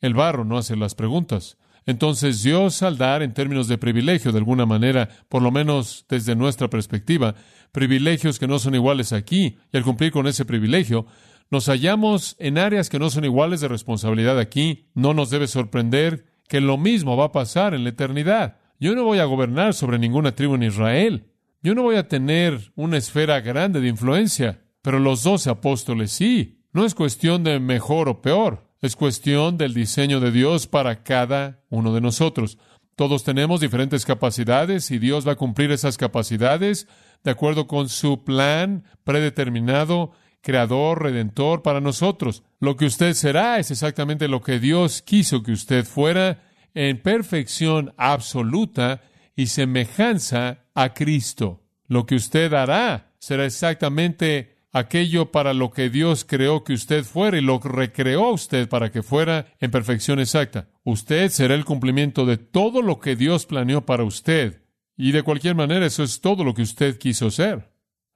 El 0.00 0.14
barro 0.14 0.44
no 0.44 0.56
hace 0.56 0.74
las 0.74 0.94
preguntas. 0.94 1.58
Entonces 1.84 2.42
Dios 2.42 2.82
al 2.82 2.98
dar 2.98 3.22
en 3.22 3.34
términos 3.34 3.68
de 3.68 3.78
privilegio, 3.78 4.32
de 4.32 4.38
alguna 4.38 4.66
manera, 4.66 5.08
por 5.28 5.42
lo 5.42 5.50
menos 5.50 6.06
desde 6.08 6.36
nuestra 6.36 6.68
perspectiva, 6.68 7.34
privilegios 7.72 8.38
que 8.38 8.46
no 8.46 8.58
son 8.58 8.74
iguales 8.74 9.12
aquí, 9.12 9.58
y 9.72 9.76
al 9.76 9.84
cumplir 9.84 10.12
con 10.12 10.26
ese 10.26 10.44
privilegio, 10.44 11.06
nos 11.50 11.66
hallamos 11.66 12.36
en 12.38 12.58
áreas 12.58 12.90
que 12.90 12.98
no 12.98 13.08
son 13.10 13.24
iguales 13.24 13.60
de 13.60 13.68
responsabilidad 13.68 14.38
aquí. 14.38 14.90
No 14.94 15.14
nos 15.14 15.30
debe 15.30 15.46
sorprender 15.46 16.26
que 16.46 16.60
lo 16.60 16.76
mismo 16.76 17.16
va 17.16 17.26
a 17.26 17.32
pasar 17.32 17.74
en 17.74 17.84
la 17.84 17.90
eternidad. 17.90 18.58
Yo 18.78 18.94
no 18.94 19.04
voy 19.04 19.18
a 19.18 19.24
gobernar 19.24 19.74
sobre 19.74 19.98
ninguna 19.98 20.34
tribu 20.34 20.54
en 20.54 20.64
Israel. 20.64 21.32
Yo 21.62 21.74
no 21.74 21.82
voy 21.82 21.96
a 21.96 22.08
tener 22.08 22.72
una 22.76 22.98
esfera 22.98 23.40
grande 23.40 23.80
de 23.80 23.88
influencia, 23.88 24.62
pero 24.82 24.98
los 24.98 25.22
doce 25.22 25.50
apóstoles 25.50 26.12
sí. 26.12 26.60
No 26.72 26.84
es 26.84 26.94
cuestión 26.94 27.42
de 27.44 27.58
mejor 27.60 28.08
o 28.08 28.20
peor, 28.20 28.68
es 28.80 28.94
cuestión 28.94 29.56
del 29.56 29.74
diseño 29.74 30.20
de 30.20 30.30
Dios 30.30 30.66
para 30.66 31.02
cada 31.02 31.64
uno 31.70 31.94
de 31.94 32.00
nosotros. 32.00 32.58
Todos 32.94 33.24
tenemos 33.24 33.60
diferentes 33.60 34.04
capacidades 34.04 34.90
y 34.90 34.98
Dios 34.98 35.26
va 35.26 35.32
a 35.32 35.36
cumplir 35.36 35.70
esas 35.72 35.96
capacidades 35.96 36.86
de 37.24 37.30
acuerdo 37.30 37.66
con 37.66 37.88
su 37.88 38.22
plan 38.22 38.84
predeterminado 39.02 40.12
creador, 40.48 41.02
redentor 41.02 41.60
para 41.60 41.82
nosotros. 41.82 42.42
Lo 42.58 42.78
que 42.78 42.86
usted 42.86 43.12
será 43.12 43.58
es 43.58 43.70
exactamente 43.70 44.28
lo 44.28 44.40
que 44.40 44.58
Dios 44.58 45.02
quiso 45.02 45.42
que 45.42 45.52
usted 45.52 45.84
fuera 45.84 46.42
en 46.72 47.02
perfección 47.02 47.92
absoluta 47.98 49.02
y 49.36 49.48
semejanza 49.48 50.64
a 50.74 50.94
Cristo. 50.94 51.64
Lo 51.86 52.06
que 52.06 52.14
usted 52.14 52.54
hará 52.54 53.12
será 53.18 53.44
exactamente 53.44 54.56
aquello 54.72 55.32
para 55.32 55.52
lo 55.52 55.70
que 55.70 55.90
Dios 55.90 56.24
creó 56.24 56.64
que 56.64 56.72
usted 56.72 57.04
fuera 57.04 57.36
y 57.36 57.42
lo 57.42 57.58
recreó 57.58 58.30
usted 58.30 58.70
para 58.70 58.90
que 58.90 59.02
fuera 59.02 59.54
en 59.60 59.70
perfección 59.70 60.18
exacta. 60.18 60.70
Usted 60.82 61.28
será 61.28 61.56
el 61.56 61.66
cumplimiento 61.66 62.24
de 62.24 62.38
todo 62.38 62.80
lo 62.80 63.00
que 63.00 63.16
Dios 63.16 63.44
planeó 63.44 63.84
para 63.84 64.04
usted. 64.04 64.62
Y 64.96 65.12
de 65.12 65.22
cualquier 65.22 65.56
manera 65.56 65.84
eso 65.84 66.02
es 66.02 66.22
todo 66.22 66.42
lo 66.42 66.54
que 66.54 66.62
usted 66.62 66.96
quiso 66.96 67.30
ser 67.30 67.68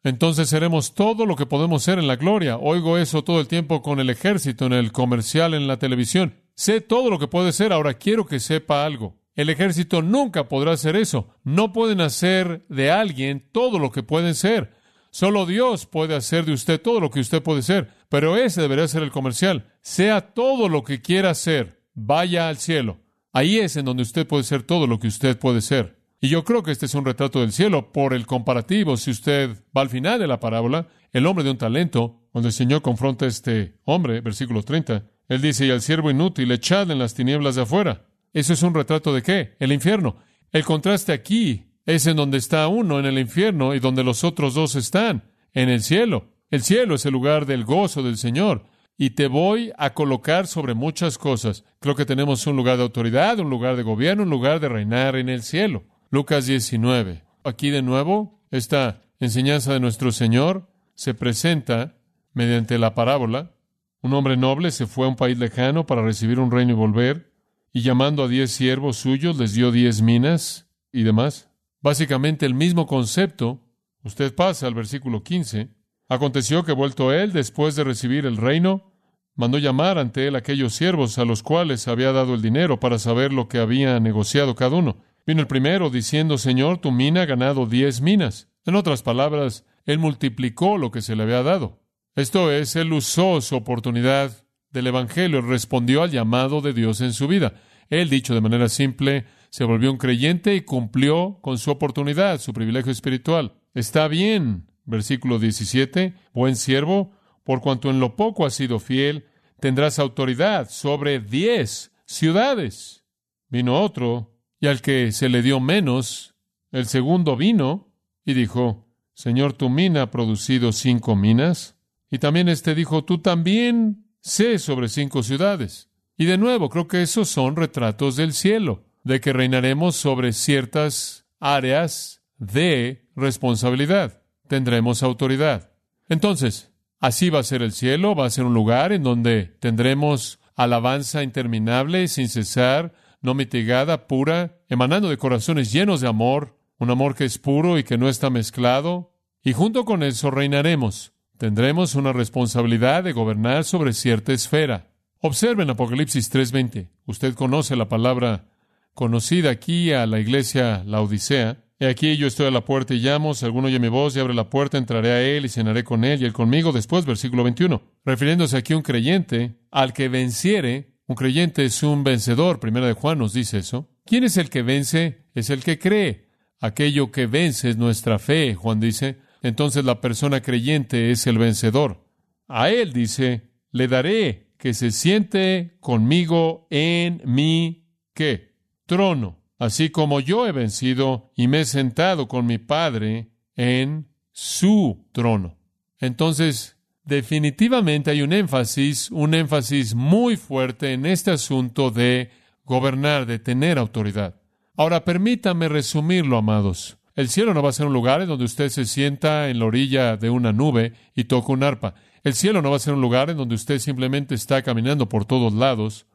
entonces 0.04 0.48
seremos 0.48 0.94
todo 0.94 1.26
lo 1.26 1.36
que 1.36 1.46
podemos 1.46 1.82
ser 1.82 1.98
en 1.98 2.08
la 2.08 2.16
gloria. 2.16 2.56
Oigo 2.56 2.98
eso 2.98 3.22
todo 3.22 3.40
el 3.40 3.46
tiempo 3.46 3.82
con 3.82 4.00
el 4.00 4.10
ejército, 4.10 4.66
en 4.66 4.72
el 4.72 4.90
comercial, 4.90 5.54
en 5.54 5.68
la 5.68 5.78
televisión. 5.78 6.34
Sé 6.54 6.80
todo 6.80 7.08
lo 7.08 7.18
que 7.18 7.28
puede 7.28 7.52
ser, 7.52 7.72
ahora 7.72 7.94
quiero 7.94 8.26
que 8.26 8.40
sepa 8.40 8.84
algo. 8.84 9.16
El 9.34 9.48
ejército 9.48 10.02
nunca 10.02 10.48
podrá 10.48 10.72
hacer 10.72 10.96
eso. 10.96 11.28
No 11.44 11.72
pueden 11.72 12.00
hacer 12.00 12.66
de 12.68 12.90
alguien 12.90 13.48
todo 13.52 13.78
lo 13.78 13.90
que 13.90 14.02
pueden 14.02 14.34
ser. 14.34 14.74
Solo 15.10 15.46
Dios 15.46 15.86
puede 15.86 16.14
hacer 16.14 16.44
de 16.44 16.52
usted 16.52 16.80
todo 16.80 17.00
lo 17.00 17.10
que 17.10 17.20
usted 17.20 17.42
puede 17.42 17.62
ser. 17.62 17.90
Pero 18.08 18.36
ese 18.36 18.60
debería 18.60 18.88
ser 18.88 19.02
el 19.02 19.10
comercial. 19.10 19.72
Sea 19.80 20.32
todo 20.34 20.68
lo 20.68 20.84
que 20.84 21.00
quiera 21.00 21.34
ser. 21.34 21.82
Vaya 21.94 22.48
al 22.48 22.58
cielo. 22.58 22.98
Ahí 23.32 23.58
es 23.58 23.76
en 23.76 23.86
donde 23.86 24.02
usted 24.02 24.26
puede 24.26 24.44
ser 24.44 24.62
todo 24.62 24.86
lo 24.86 24.98
que 24.98 25.08
usted 25.08 25.38
puede 25.38 25.62
ser. 25.62 26.01
Y 26.24 26.28
yo 26.28 26.44
creo 26.44 26.62
que 26.62 26.70
este 26.70 26.86
es 26.86 26.94
un 26.94 27.04
retrato 27.04 27.40
del 27.40 27.50
cielo 27.50 27.92
por 27.92 28.14
el 28.14 28.26
comparativo. 28.26 28.96
Si 28.96 29.10
usted 29.10 29.50
va 29.76 29.80
al 29.80 29.88
final 29.88 30.20
de 30.20 30.28
la 30.28 30.38
parábola, 30.38 30.86
el 31.12 31.26
hombre 31.26 31.42
de 31.42 31.50
un 31.50 31.58
talento, 31.58 32.20
cuando 32.30 32.46
el 32.46 32.52
Señor 32.52 32.80
confronta 32.80 33.24
a 33.24 33.28
este 33.28 33.74
hombre, 33.84 34.20
versículo 34.20 34.62
30, 34.62 35.02
él 35.28 35.42
dice, 35.42 35.66
y 35.66 35.72
al 35.72 35.82
siervo 35.82 36.12
inútil, 36.12 36.52
echad 36.52 36.88
en 36.92 37.00
las 37.00 37.14
tinieblas 37.14 37.56
de 37.56 37.62
afuera. 37.62 38.06
¿Eso 38.32 38.52
es 38.52 38.62
un 38.62 38.72
retrato 38.72 39.12
de 39.12 39.22
qué? 39.22 39.56
El 39.58 39.72
infierno. 39.72 40.14
El 40.52 40.64
contraste 40.64 41.12
aquí 41.12 41.72
es 41.86 42.06
en 42.06 42.16
donde 42.16 42.38
está 42.38 42.68
uno, 42.68 43.00
en 43.00 43.06
el 43.06 43.18
infierno, 43.18 43.74
y 43.74 43.80
donde 43.80 44.04
los 44.04 44.22
otros 44.22 44.54
dos 44.54 44.76
están, 44.76 45.24
en 45.54 45.70
el 45.70 45.82
cielo. 45.82 46.28
El 46.50 46.62
cielo 46.62 46.94
es 46.94 47.04
el 47.04 47.12
lugar 47.14 47.46
del 47.46 47.64
gozo 47.64 48.04
del 48.04 48.16
Señor. 48.16 48.66
Y 48.96 49.10
te 49.10 49.26
voy 49.26 49.72
a 49.76 49.92
colocar 49.92 50.46
sobre 50.46 50.74
muchas 50.74 51.18
cosas. 51.18 51.64
Creo 51.80 51.96
que 51.96 52.06
tenemos 52.06 52.46
un 52.46 52.54
lugar 52.54 52.76
de 52.76 52.84
autoridad, 52.84 53.40
un 53.40 53.50
lugar 53.50 53.74
de 53.74 53.82
gobierno, 53.82 54.22
un 54.22 54.30
lugar 54.30 54.60
de 54.60 54.68
reinar 54.68 55.16
en 55.16 55.28
el 55.28 55.42
cielo. 55.42 55.82
Lucas 56.12 56.44
19. 56.44 57.24
Aquí 57.42 57.70
de 57.70 57.80
nuevo, 57.80 58.38
esta 58.50 59.00
enseñanza 59.18 59.72
de 59.72 59.80
nuestro 59.80 60.12
Señor 60.12 60.68
se 60.94 61.14
presenta 61.14 61.96
mediante 62.34 62.78
la 62.78 62.94
parábola. 62.94 63.54
Un 64.02 64.12
hombre 64.12 64.36
noble 64.36 64.72
se 64.72 64.86
fue 64.86 65.06
a 65.06 65.08
un 65.08 65.16
país 65.16 65.38
lejano 65.38 65.86
para 65.86 66.02
recibir 66.02 66.38
un 66.38 66.50
reino 66.50 66.72
y 66.72 66.74
volver, 66.74 67.32
y 67.72 67.80
llamando 67.80 68.22
a 68.22 68.28
diez 68.28 68.50
siervos 68.50 68.98
suyos 68.98 69.38
les 69.38 69.54
dio 69.54 69.72
diez 69.72 70.02
minas 70.02 70.68
y 70.92 71.02
demás. 71.02 71.48
Básicamente 71.80 72.44
el 72.44 72.52
mismo 72.52 72.86
concepto. 72.86 73.62
Usted 74.04 74.34
pasa 74.34 74.66
al 74.66 74.74
versículo 74.74 75.22
15. 75.22 75.70
Aconteció 76.10 76.62
que 76.62 76.72
vuelto 76.72 77.10
él, 77.14 77.32
después 77.32 77.74
de 77.74 77.84
recibir 77.84 78.26
el 78.26 78.36
reino, 78.36 78.92
mandó 79.34 79.56
llamar 79.56 79.96
ante 79.96 80.26
él 80.26 80.36
aquellos 80.36 80.74
siervos 80.74 81.16
a 81.16 81.24
los 81.24 81.42
cuales 81.42 81.88
había 81.88 82.12
dado 82.12 82.34
el 82.34 82.42
dinero 82.42 82.78
para 82.80 82.98
saber 82.98 83.32
lo 83.32 83.48
que 83.48 83.60
había 83.60 83.98
negociado 83.98 84.54
cada 84.54 84.76
uno. 84.76 84.98
Vino 85.26 85.40
el 85.40 85.46
primero 85.46 85.90
diciendo, 85.90 86.38
Señor, 86.38 86.78
tu 86.78 86.90
mina 86.90 87.22
ha 87.22 87.26
ganado 87.26 87.66
diez 87.66 88.00
minas. 88.00 88.48
En 88.64 88.74
otras 88.74 89.02
palabras, 89.02 89.64
él 89.84 89.98
multiplicó 89.98 90.78
lo 90.78 90.90
que 90.90 91.02
se 91.02 91.16
le 91.16 91.22
había 91.22 91.42
dado. 91.42 91.80
Esto 92.14 92.50
es, 92.52 92.76
él 92.76 92.92
usó 92.92 93.40
su 93.40 93.56
oportunidad 93.56 94.44
del 94.70 94.88
Evangelio, 94.88 95.40
respondió 95.40 96.02
al 96.02 96.10
llamado 96.10 96.60
de 96.60 96.72
Dios 96.72 97.00
en 97.00 97.12
su 97.12 97.28
vida. 97.28 97.54
Él, 97.88 98.08
dicho 98.08 98.34
de 98.34 98.40
manera 98.40 98.68
simple, 98.68 99.26
se 99.50 99.64
volvió 99.64 99.90
un 99.90 99.98
creyente 99.98 100.54
y 100.54 100.62
cumplió 100.62 101.38
con 101.40 101.58
su 101.58 101.70
oportunidad, 101.70 102.40
su 102.40 102.52
privilegio 102.52 102.90
espiritual. 102.90 103.54
Está 103.74 104.08
bien, 104.08 104.70
versículo 104.84 105.38
17, 105.38 106.14
buen 106.32 106.56
siervo, 106.56 107.12
por 107.44 107.60
cuanto 107.60 107.90
en 107.90 108.00
lo 108.00 108.16
poco 108.16 108.46
has 108.46 108.54
sido 108.54 108.78
fiel, 108.78 109.26
tendrás 109.60 109.98
autoridad 109.98 110.68
sobre 110.70 111.20
diez 111.20 111.92
ciudades. 112.06 113.04
Vino 113.48 113.80
otro 113.80 114.31
y 114.62 114.68
al 114.68 114.80
que 114.80 115.10
se 115.10 115.28
le 115.28 115.42
dio 115.42 115.58
menos, 115.58 116.36
el 116.70 116.86
segundo 116.86 117.36
vino 117.36 117.92
y 118.24 118.32
dijo, 118.32 118.86
Señor, 119.12 119.54
tu 119.54 119.68
mina 119.68 120.02
ha 120.02 120.10
producido 120.12 120.70
cinco 120.70 121.16
minas. 121.16 121.76
Y 122.12 122.18
también 122.18 122.48
éste 122.48 122.76
dijo, 122.76 123.04
tú 123.04 123.18
también 123.18 124.06
sé 124.20 124.60
sobre 124.60 124.88
cinco 124.88 125.24
ciudades. 125.24 125.90
Y 126.16 126.26
de 126.26 126.38
nuevo, 126.38 126.68
creo 126.68 126.86
que 126.86 127.02
esos 127.02 127.28
son 127.28 127.56
retratos 127.56 128.14
del 128.14 128.32
cielo, 128.32 128.84
de 129.02 129.20
que 129.20 129.32
reinaremos 129.32 129.96
sobre 129.96 130.32
ciertas 130.32 131.26
áreas 131.40 132.22
de 132.38 133.08
responsabilidad. 133.16 134.22
Tendremos 134.46 135.02
autoridad. 135.02 135.72
Entonces, 136.08 136.70
así 137.00 137.30
va 137.30 137.40
a 137.40 137.44
ser 137.44 137.62
el 137.62 137.72
cielo, 137.72 138.14
va 138.14 138.26
a 138.26 138.30
ser 138.30 138.44
un 138.44 138.54
lugar 138.54 138.92
en 138.92 139.02
donde 139.02 139.56
tendremos 139.58 140.38
alabanza 140.54 141.24
interminable, 141.24 142.06
sin 142.06 142.28
cesar, 142.28 142.94
no 143.22 143.34
mitigada, 143.34 144.06
pura, 144.06 144.58
emanando 144.68 145.08
de 145.08 145.16
corazones 145.16 145.72
llenos 145.72 146.00
de 146.00 146.08
amor, 146.08 146.58
un 146.78 146.90
amor 146.90 147.14
que 147.14 147.24
es 147.24 147.38
puro 147.38 147.78
y 147.78 147.84
que 147.84 147.96
no 147.96 148.08
está 148.08 148.28
mezclado, 148.28 149.14
y 149.42 149.52
junto 149.52 149.84
con 149.84 150.02
eso 150.02 150.30
reinaremos. 150.30 151.12
Tendremos 151.38 151.94
una 151.94 152.12
responsabilidad 152.12 153.02
de 153.02 153.12
gobernar 153.12 153.64
sobre 153.64 153.92
cierta 153.92 154.32
esfera. 154.32 154.92
Observen 155.20 155.70
Apocalipsis 155.70 156.30
3:20. 156.30 156.88
Usted 157.06 157.34
conoce 157.34 157.76
la 157.76 157.88
palabra 157.88 158.48
conocida 158.94 159.50
aquí 159.50 159.92
a 159.92 160.06
la 160.06 160.20
iglesia 160.20 160.82
La 160.84 161.00
Odisea. 161.00 161.64
He 161.78 161.86
aquí 161.86 162.16
yo 162.16 162.28
estoy 162.28 162.46
a 162.46 162.52
la 162.52 162.64
puerta 162.64 162.94
y 162.94 163.00
llamo, 163.00 163.34
si 163.34 163.44
alguno 163.44 163.66
oye 163.66 163.80
mi 163.80 163.88
voz 163.88 164.14
y 164.14 164.20
abre 164.20 164.34
la 164.34 164.50
puerta, 164.50 164.78
entraré 164.78 165.10
a 165.10 165.22
él 165.22 165.44
y 165.44 165.48
cenaré 165.48 165.82
con 165.82 166.04
él 166.04 166.22
y 166.22 166.24
él 166.24 166.32
conmigo. 166.32 166.70
Después, 166.70 167.04
versículo 167.06 167.42
21. 167.42 167.82
Refiriéndose 168.04 168.56
aquí 168.56 168.72
a 168.72 168.76
un 168.76 168.82
creyente, 168.82 169.56
al 169.70 169.92
que 169.92 170.08
venciere, 170.08 170.91
creyente 171.14 171.64
es 171.64 171.82
un 171.82 172.04
vencedor, 172.04 172.60
primera 172.60 172.86
de 172.86 172.92
Juan 172.92 173.18
nos 173.18 173.32
dice 173.32 173.58
eso. 173.58 173.88
¿Quién 174.04 174.24
es 174.24 174.36
el 174.36 174.50
que 174.50 174.62
vence? 174.62 175.26
Es 175.34 175.50
el 175.50 175.62
que 175.62 175.78
cree. 175.78 176.28
Aquello 176.60 177.10
que 177.10 177.26
vence 177.26 177.70
es 177.70 177.76
nuestra 177.76 178.18
fe, 178.18 178.54
Juan 178.54 178.80
dice. 178.80 179.18
Entonces 179.42 179.84
la 179.84 180.00
persona 180.00 180.40
creyente 180.40 181.10
es 181.10 181.26
el 181.26 181.38
vencedor. 181.38 182.08
A 182.48 182.70
él 182.70 182.92
dice, 182.92 183.50
le 183.70 183.88
daré 183.88 184.54
que 184.58 184.74
se 184.74 184.90
siente 184.90 185.76
conmigo 185.80 186.66
en 186.70 187.22
mi 187.24 187.88
qué? 188.14 188.52
Trono 188.86 189.42
así 189.62 189.90
como 189.90 190.18
yo 190.18 190.44
he 190.44 190.50
vencido 190.50 191.30
y 191.36 191.46
me 191.46 191.60
he 191.60 191.64
sentado 191.64 192.26
con 192.26 192.46
mi 192.46 192.58
Padre 192.58 193.30
en 193.54 194.08
su 194.32 195.08
trono. 195.12 195.56
Entonces, 196.00 196.76
definitivamente 197.04 198.10
hay 198.10 198.22
un 198.22 198.32
énfasis, 198.32 199.10
un 199.10 199.34
énfasis 199.34 199.94
muy 199.94 200.36
fuerte 200.36 200.92
en 200.92 201.06
este 201.06 201.30
asunto 201.30 201.90
de 201.90 202.30
gobernar, 202.64 203.26
de 203.26 203.38
tener 203.38 203.78
autoridad. 203.78 204.36
Ahora, 204.76 205.04
permítame 205.04 205.68
resumirlo, 205.68 206.38
amados. 206.38 206.96
El 207.14 207.28
cielo 207.28 207.52
no 207.52 207.62
va 207.62 207.68
a 207.68 207.72
ser 207.72 207.86
un 207.86 207.92
lugar 207.92 208.22
en 208.22 208.28
donde 208.28 208.46
usted 208.46 208.70
se 208.70 208.86
sienta 208.86 209.50
en 209.50 209.58
la 209.58 209.66
orilla 209.66 210.16
de 210.16 210.30
una 210.30 210.52
nube 210.52 210.94
y 211.14 211.24
toca 211.24 211.52
un 211.52 211.62
arpa. 211.62 211.94
El 212.24 212.34
cielo 212.34 212.62
no 212.62 212.70
va 212.70 212.76
a 212.76 212.80
ser 212.80 212.94
un 212.94 213.00
lugar 213.00 213.28
en 213.28 213.36
donde 213.36 213.54
usted 213.54 213.78
simplemente 213.78 214.34
está 214.34 214.62
caminando 214.62 215.08
por 215.08 215.24
todos 215.24 215.52
lados, 215.52 216.06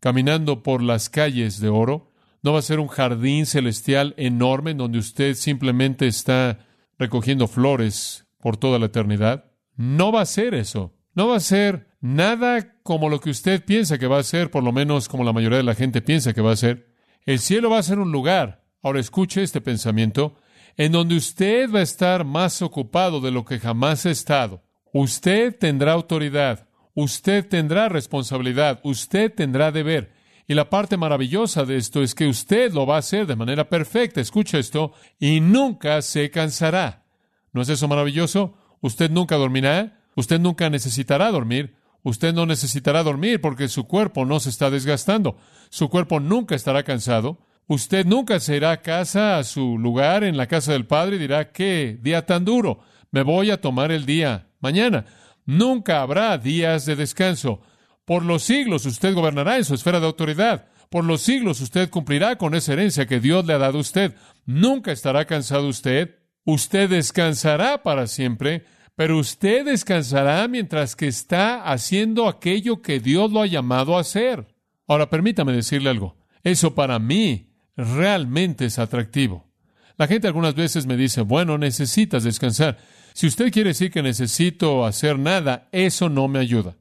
caminando 0.00 0.62
por 0.62 0.82
las 0.82 1.10
calles 1.10 1.60
de 1.60 1.68
oro, 1.68 2.12
no 2.46 2.52
va 2.52 2.60
a 2.60 2.62
ser 2.62 2.78
un 2.78 2.86
jardín 2.86 3.44
celestial 3.44 4.14
enorme 4.16 4.70
en 4.70 4.78
donde 4.78 4.98
usted 4.98 5.34
simplemente 5.34 6.06
está 6.06 6.60
recogiendo 6.96 7.48
flores 7.48 8.24
por 8.38 8.56
toda 8.56 8.78
la 8.78 8.86
eternidad. 8.86 9.45
No 9.76 10.12
va 10.12 10.22
a 10.22 10.26
ser 10.26 10.54
eso. 10.54 10.94
No 11.14 11.28
va 11.28 11.36
a 11.36 11.40
ser 11.40 11.88
nada 12.00 12.74
como 12.82 13.08
lo 13.08 13.20
que 13.20 13.30
usted 13.30 13.64
piensa 13.64 13.98
que 13.98 14.06
va 14.06 14.18
a 14.18 14.22
ser, 14.22 14.50
por 14.50 14.62
lo 14.62 14.72
menos 14.72 15.08
como 15.08 15.24
la 15.24 15.32
mayoría 15.32 15.58
de 15.58 15.64
la 15.64 15.74
gente 15.74 16.02
piensa 16.02 16.32
que 16.32 16.40
va 16.40 16.52
a 16.52 16.56
ser. 16.56 16.94
El 17.24 17.38
cielo 17.38 17.70
va 17.70 17.78
a 17.78 17.82
ser 17.82 17.98
un 17.98 18.12
lugar, 18.12 18.64
ahora 18.82 19.00
escuche 19.00 19.42
este 19.42 19.60
pensamiento, 19.60 20.36
en 20.76 20.92
donde 20.92 21.16
usted 21.16 21.70
va 21.72 21.80
a 21.80 21.82
estar 21.82 22.24
más 22.24 22.62
ocupado 22.62 23.20
de 23.20 23.30
lo 23.30 23.44
que 23.44 23.58
jamás 23.58 24.06
ha 24.06 24.10
estado. 24.10 24.62
Usted 24.92 25.56
tendrá 25.58 25.92
autoridad, 25.92 26.68
usted 26.94 27.46
tendrá 27.48 27.88
responsabilidad, 27.88 28.80
usted 28.82 29.32
tendrá 29.34 29.72
deber. 29.72 30.12
Y 30.46 30.54
la 30.54 30.70
parte 30.70 30.96
maravillosa 30.96 31.64
de 31.64 31.76
esto 31.76 32.02
es 32.02 32.14
que 32.14 32.28
usted 32.28 32.72
lo 32.72 32.86
va 32.86 32.96
a 32.96 33.00
hacer 33.00 33.26
de 33.26 33.36
manera 33.36 33.68
perfecta, 33.68 34.20
escucha 34.20 34.58
esto, 34.58 34.92
y 35.18 35.40
nunca 35.40 36.00
se 36.02 36.30
cansará. 36.30 37.04
¿No 37.52 37.62
es 37.62 37.68
eso 37.68 37.88
maravilloso? 37.88 38.54
Usted 38.86 39.10
nunca 39.10 39.34
dormirá, 39.34 39.98
usted 40.14 40.38
nunca 40.38 40.70
necesitará 40.70 41.32
dormir, 41.32 41.74
usted 42.04 42.32
no 42.32 42.46
necesitará 42.46 43.02
dormir 43.02 43.40
porque 43.40 43.66
su 43.66 43.88
cuerpo 43.88 44.24
no 44.24 44.38
se 44.38 44.48
está 44.48 44.70
desgastando, 44.70 45.38
su 45.70 45.88
cuerpo 45.88 46.20
nunca 46.20 46.54
estará 46.54 46.84
cansado, 46.84 47.40
usted 47.66 48.06
nunca 48.06 48.38
se 48.38 48.54
irá 48.54 48.70
a 48.70 48.82
casa, 48.82 49.38
a 49.38 49.42
su 49.42 49.76
lugar 49.76 50.22
en 50.22 50.36
la 50.36 50.46
casa 50.46 50.70
del 50.70 50.86
Padre 50.86 51.16
y 51.16 51.18
dirá, 51.18 51.50
qué 51.50 51.98
día 52.00 52.26
tan 52.26 52.44
duro, 52.44 52.78
me 53.10 53.22
voy 53.22 53.50
a 53.50 53.60
tomar 53.60 53.90
el 53.90 54.06
día 54.06 54.50
mañana. 54.60 55.04
Nunca 55.46 56.00
habrá 56.00 56.38
días 56.38 56.86
de 56.86 56.94
descanso. 56.94 57.60
Por 58.04 58.24
los 58.24 58.44
siglos 58.44 58.86
usted 58.86 59.14
gobernará 59.14 59.56
en 59.56 59.64
su 59.64 59.74
esfera 59.74 59.98
de 59.98 60.06
autoridad. 60.06 60.66
Por 60.90 61.02
los 61.04 61.22
siglos 61.22 61.60
usted 61.60 61.90
cumplirá 61.90 62.38
con 62.38 62.54
esa 62.54 62.74
herencia 62.74 63.06
que 63.06 63.18
Dios 63.18 63.44
le 63.46 63.54
ha 63.54 63.58
dado 63.58 63.78
a 63.78 63.80
usted. 63.80 64.14
Nunca 64.44 64.92
estará 64.92 65.24
cansado 65.24 65.66
usted. 65.66 66.20
Usted 66.44 66.88
descansará 66.88 67.82
para 67.82 68.06
siempre, 68.06 68.64
pero 68.96 69.18
usted 69.18 69.66
descansará 69.66 70.48
mientras 70.48 70.96
que 70.96 71.06
está 71.06 71.70
haciendo 71.70 72.28
aquello 72.28 72.80
que 72.80 72.98
Dios 72.98 73.30
lo 73.30 73.42
ha 73.42 73.46
llamado 73.46 73.96
a 73.96 74.00
hacer. 74.00 74.48
Ahora 74.88 75.10
permítame 75.10 75.52
decirle 75.52 75.90
algo. 75.90 76.16
Eso 76.42 76.74
para 76.74 76.98
mí 76.98 77.52
realmente 77.76 78.64
es 78.64 78.78
atractivo. 78.78 79.52
La 79.98 80.06
gente 80.06 80.26
algunas 80.26 80.54
veces 80.54 80.86
me 80.86 80.96
dice, 80.96 81.20
bueno, 81.20 81.58
necesitas 81.58 82.24
descansar. 82.24 82.78
Si 83.12 83.26
usted 83.26 83.52
quiere 83.52 83.70
decir 83.70 83.90
que 83.90 84.02
necesito 84.02 84.86
hacer 84.86 85.18
nada, 85.18 85.68
eso 85.72 86.08
no 86.08 86.26
me 86.26 86.38
ayuda. 86.38 86.76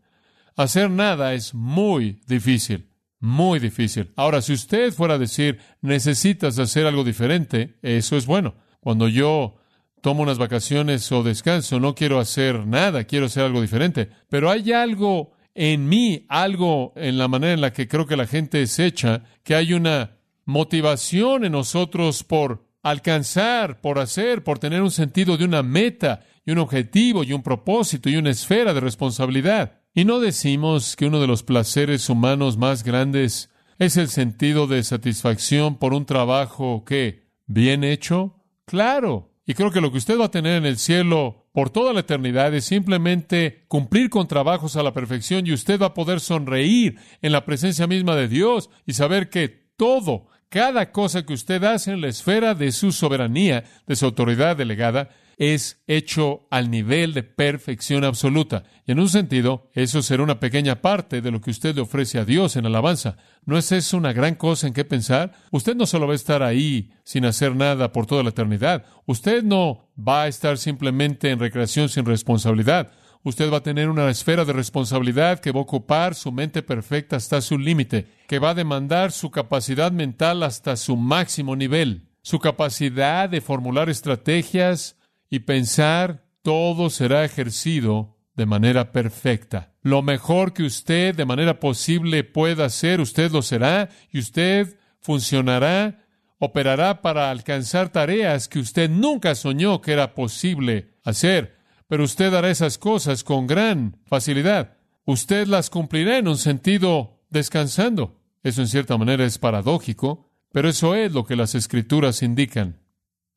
Hacer 0.55 0.89
nada 0.89 1.33
es 1.33 1.53
muy 1.53 2.21
difícil, 2.27 2.89
muy 3.19 3.59
difícil. 3.59 4.13
Ahora, 4.15 4.41
si 4.41 4.53
usted 4.53 4.93
fuera 4.93 5.15
a 5.15 5.19
decir, 5.19 5.59
necesitas 5.81 6.59
hacer 6.59 6.85
algo 6.85 7.03
diferente, 7.03 7.77
eso 7.81 8.15
es 8.15 8.25
bueno. 8.25 8.55
Cuando 8.79 9.09
yo 9.09 9.57
tomo 10.05 10.21
unas 10.21 10.37
vacaciones 10.37 11.11
o 11.11 11.23
descanso, 11.23 11.79
no 11.79 11.95
quiero 11.95 12.19
hacer 12.19 12.67
nada, 12.67 13.05
quiero 13.05 13.25
hacer 13.25 13.43
algo 13.43 13.59
diferente. 13.59 14.11
Pero 14.29 14.51
hay 14.51 14.71
algo 14.71 15.31
en 15.55 15.89
mí, 15.89 16.27
algo 16.29 16.93
en 16.95 17.17
la 17.17 17.27
manera 17.27 17.53
en 17.53 17.61
la 17.61 17.73
que 17.73 17.87
creo 17.87 18.05
que 18.05 18.15
la 18.15 18.27
gente 18.27 18.61
es 18.61 18.77
hecha, 18.77 19.23
que 19.43 19.55
hay 19.55 19.73
una 19.73 20.19
motivación 20.45 21.43
en 21.43 21.53
nosotros 21.53 22.23
por 22.23 22.67
alcanzar, 22.83 23.81
por 23.81 23.97
hacer, 23.97 24.43
por 24.43 24.59
tener 24.59 24.83
un 24.83 24.91
sentido 24.91 25.37
de 25.37 25.45
una 25.45 25.63
meta 25.63 26.23
y 26.45 26.51
un 26.51 26.59
objetivo 26.59 27.23
y 27.23 27.33
un 27.33 27.41
propósito 27.41 28.07
y 28.07 28.17
una 28.17 28.29
esfera 28.29 28.75
de 28.75 28.81
responsabilidad. 28.81 29.81
Y 29.95 30.05
no 30.05 30.19
decimos 30.19 30.95
que 30.95 31.07
uno 31.07 31.19
de 31.19 31.25
los 31.25 31.41
placeres 31.41 32.11
humanos 32.11 32.57
más 32.57 32.83
grandes 32.83 33.49
es 33.79 33.97
el 33.97 34.09
sentido 34.09 34.67
de 34.67 34.83
satisfacción 34.83 35.79
por 35.79 35.95
un 35.95 36.05
trabajo 36.05 36.85
que 36.85 37.23
bien 37.47 37.83
hecho. 37.83 38.35
Claro. 38.65 39.31
Y 39.45 39.53
creo 39.53 39.71
que 39.71 39.81
lo 39.81 39.91
que 39.91 39.99
usted 39.99 40.19
va 40.19 40.25
a 40.25 40.31
tener 40.31 40.57
en 40.57 40.65
el 40.65 40.77
cielo 40.77 41.47
por 41.53 41.69
toda 41.69 41.93
la 41.93 41.99
eternidad 41.99 42.53
es 42.55 42.65
simplemente 42.65 43.65
cumplir 43.67 44.09
con 44.09 44.27
trabajos 44.27 44.75
a 44.75 44.83
la 44.83 44.93
perfección 44.93 45.45
y 45.45 45.53
usted 45.53 45.79
va 45.79 45.87
a 45.87 45.93
poder 45.93 46.19
sonreír 46.19 46.97
en 47.21 47.31
la 47.31 47.45
presencia 47.45 47.85
misma 47.85 48.15
de 48.15 48.27
Dios 48.27 48.71
y 48.87 48.93
saber 48.93 49.29
que 49.29 49.49
todo, 49.77 50.27
cada 50.49 50.91
cosa 50.91 51.25
que 51.25 51.33
usted 51.33 51.63
hace 51.63 51.91
en 51.91 52.01
la 52.01 52.07
esfera 52.07 52.55
de 52.55 52.71
su 52.71 52.91
soberanía, 52.91 53.65
de 53.85 53.95
su 53.95 54.05
autoridad 54.05 54.57
delegada, 54.57 55.09
es 55.37 55.81
hecho 55.87 56.47
al 56.49 56.71
nivel 56.71 57.13
de 57.13 57.23
perfección 57.23 58.03
absoluta. 58.03 58.63
Y 58.85 58.91
en 58.91 58.99
un 58.99 59.09
sentido, 59.09 59.69
eso 59.73 60.01
será 60.01 60.23
una 60.23 60.39
pequeña 60.39 60.81
parte 60.81 61.21
de 61.21 61.31
lo 61.31 61.41
que 61.41 61.51
usted 61.51 61.75
le 61.75 61.81
ofrece 61.81 62.19
a 62.19 62.25
Dios 62.25 62.55
en 62.55 62.65
alabanza. 62.65 63.17
¿No 63.45 63.57
es 63.57 63.71
eso 63.71 63.97
una 63.97 64.13
gran 64.13 64.35
cosa 64.35 64.67
en 64.67 64.73
qué 64.73 64.85
pensar? 64.85 65.33
Usted 65.51 65.75
no 65.75 65.85
solo 65.85 66.07
va 66.07 66.13
a 66.13 66.15
estar 66.15 66.43
ahí 66.43 66.91
sin 67.03 67.25
hacer 67.25 67.55
nada 67.55 67.91
por 67.91 68.05
toda 68.05 68.23
la 68.23 68.29
eternidad. 68.29 68.85
Usted 69.05 69.43
no 69.43 69.89
va 69.97 70.23
a 70.23 70.27
estar 70.27 70.57
simplemente 70.57 71.29
en 71.29 71.39
recreación 71.39 71.89
sin 71.89 72.05
responsabilidad. 72.05 72.91
Usted 73.25 73.51
va 73.51 73.57
a 73.57 73.63
tener 73.63 73.89
una 73.89 74.07
esfera 74.07 74.45
de 74.45 74.53
responsabilidad 74.53 75.39
que 75.39 75.51
va 75.51 75.59
a 75.59 75.63
ocupar 75.63 76.13
su 76.13 76.31
mente 76.31 76.61
perfecta 76.61 77.15
hasta 77.15 77.41
su 77.41 77.57
límite, 77.57 78.07
que 78.27 78.37
va 78.37 78.51
a 78.51 78.53
demandar 78.53 79.11
su 79.11 79.31
capacidad 79.31 79.91
mental 79.91 80.43
hasta 80.43 80.75
su 80.75 80.95
máximo 80.95 81.55
nivel, 81.55 82.07
su 82.21 82.37
capacidad 82.37 83.27
de 83.27 83.41
formular 83.41 83.89
estrategias, 83.89 84.95
y 85.29 85.39
pensar 85.39 86.25
todo 86.41 86.89
será 86.89 87.25
ejercido 87.25 88.15
de 88.35 88.45
manera 88.45 88.91
perfecta. 88.91 89.73
Lo 89.81 90.01
mejor 90.01 90.53
que 90.53 90.63
usted 90.63 91.15
de 91.15 91.25
manera 91.25 91.59
posible 91.59 92.23
pueda 92.23 92.65
hacer, 92.65 93.01
usted 93.01 93.31
lo 93.31 93.41
será 93.41 93.89
y 94.11 94.19
usted 94.19 94.77
funcionará, 94.99 96.05
operará 96.39 97.01
para 97.01 97.31
alcanzar 97.31 97.89
tareas 97.89 98.47
que 98.47 98.59
usted 98.59 98.89
nunca 98.89 99.35
soñó 99.35 99.81
que 99.81 99.93
era 99.93 100.13
posible 100.13 100.95
hacer, 101.03 101.55
pero 101.87 102.03
usted 102.03 102.33
hará 102.33 102.49
esas 102.49 102.77
cosas 102.77 103.23
con 103.23 103.47
gran 103.47 103.97
facilidad. 104.05 104.77
Usted 105.05 105.47
las 105.47 105.69
cumplirá 105.69 106.17
en 106.17 106.27
un 106.27 106.37
sentido 106.37 107.23
descansando. 107.29 108.21
Eso 108.43 108.61
en 108.61 108.67
cierta 108.67 108.97
manera 108.97 109.25
es 109.25 109.37
paradójico, 109.37 110.31
pero 110.51 110.69
eso 110.69 110.95
es 110.95 111.11
lo 111.11 111.25
que 111.25 111.35
las 111.35 111.55
escrituras 111.55 112.23
indican. 112.23 112.79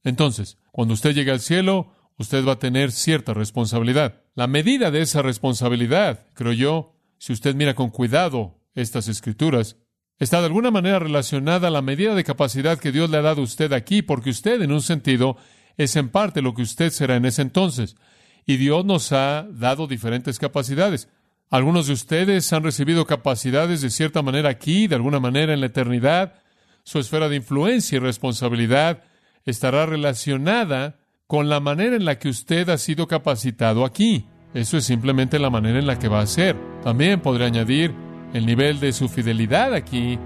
Entonces, 0.04 0.58
cuando 0.72 0.94
usted 0.94 1.14
llegue 1.14 1.30
al 1.30 1.40
cielo, 1.40 1.92
usted 2.18 2.44
va 2.44 2.52
a 2.52 2.58
tener 2.58 2.92
cierta 2.92 3.34
responsabilidad. 3.34 4.22
La 4.34 4.46
medida 4.46 4.90
de 4.90 5.02
esa 5.02 5.22
responsabilidad, 5.22 6.26
creo 6.34 6.52
yo, 6.52 6.94
si 7.18 7.32
usted 7.32 7.54
mira 7.54 7.74
con 7.74 7.90
cuidado 7.90 8.60
estas 8.74 9.08
escrituras, 9.08 9.76
está 10.18 10.40
de 10.40 10.46
alguna 10.46 10.70
manera 10.70 10.98
relacionada 10.98 11.68
a 11.68 11.70
la 11.70 11.82
medida 11.82 12.14
de 12.14 12.24
capacidad 12.24 12.78
que 12.78 12.92
Dios 12.92 13.10
le 13.10 13.18
ha 13.18 13.22
dado 13.22 13.40
a 13.40 13.44
usted 13.44 13.72
aquí, 13.72 14.02
porque 14.02 14.30
usted, 14.30 14.62
en 14.62 14.72
un 14.72 14.82
sentido, 14.82 15.36
es 15.76 15.96
en 15.96 16.08
parte 16.08 16.42
lo 16.42 16.54
que 16.54 16.62
usted 16.62 16.90
será 16.90 17.16
en 17.16 17.24
ese 17.24 17.42
entonces. 17.42 17.96
Y 18.46 18.56
Dios 18.56 18.84
nos 18.84 19.12
ha 19.12 19.46
dado 19.50 19.86
diferentes 19.86 20.38
capacidades. 20.38 21.08
Algunos 21.50 21.86
de 21.86 21.94
ustedes 21.94 22.52
han 22.52 22.64
recibido 22.64 23.06
capacidades 23.06 23.80
de 23.80 23.90
cierta 23.90 24.22
manera 24.22 24.50
aquí, 24.50 24.86
de 24.86 24.96
alguna 24.96 25.20
manera 25.20 25.54
en 25.54 25.60
la 25.60 25.66
eternidad. 25.66 26.34
Su 26.82 26.98
esfera 26.98 27.28
de 27.28 27.36
influencia 27.36 27.96
y 27.96 28.00
responsabilidad 28.00 29.02
estará 29.44 29.86
relacionada 29.86 30.98
con 31.26 31.48
la 31.48 31.60
manera 31.60 31.96
en 31.96 32.04
la 32.04 32.18
que 32.18 32.28
usted 32.28 32.68
ha 32.70 32.78
sido 32.78 33.06
capacitado 33.06 33.84
aquí. 33.84 34.26
Eso 34.54 34.78
es 34.78 34.84
simplemente 34.84 35.38
la 35.38 35.50
manera 35.50 35.78
en 35.78 35.86
la 35.86 35.98
que 35.98 36.08
va 36.08 36.20
a 36.20 36.26
ser. 36.26 36.56
También 36.82 37.20
podré 37.20 37.44
añadir 37.44 37.94
el 38.32 38.46
nivel 38.46 38.80
de 38.80 38.92
su 38.92 39.08
fidelidad 39.08 39.74
aquí 39.74 40.18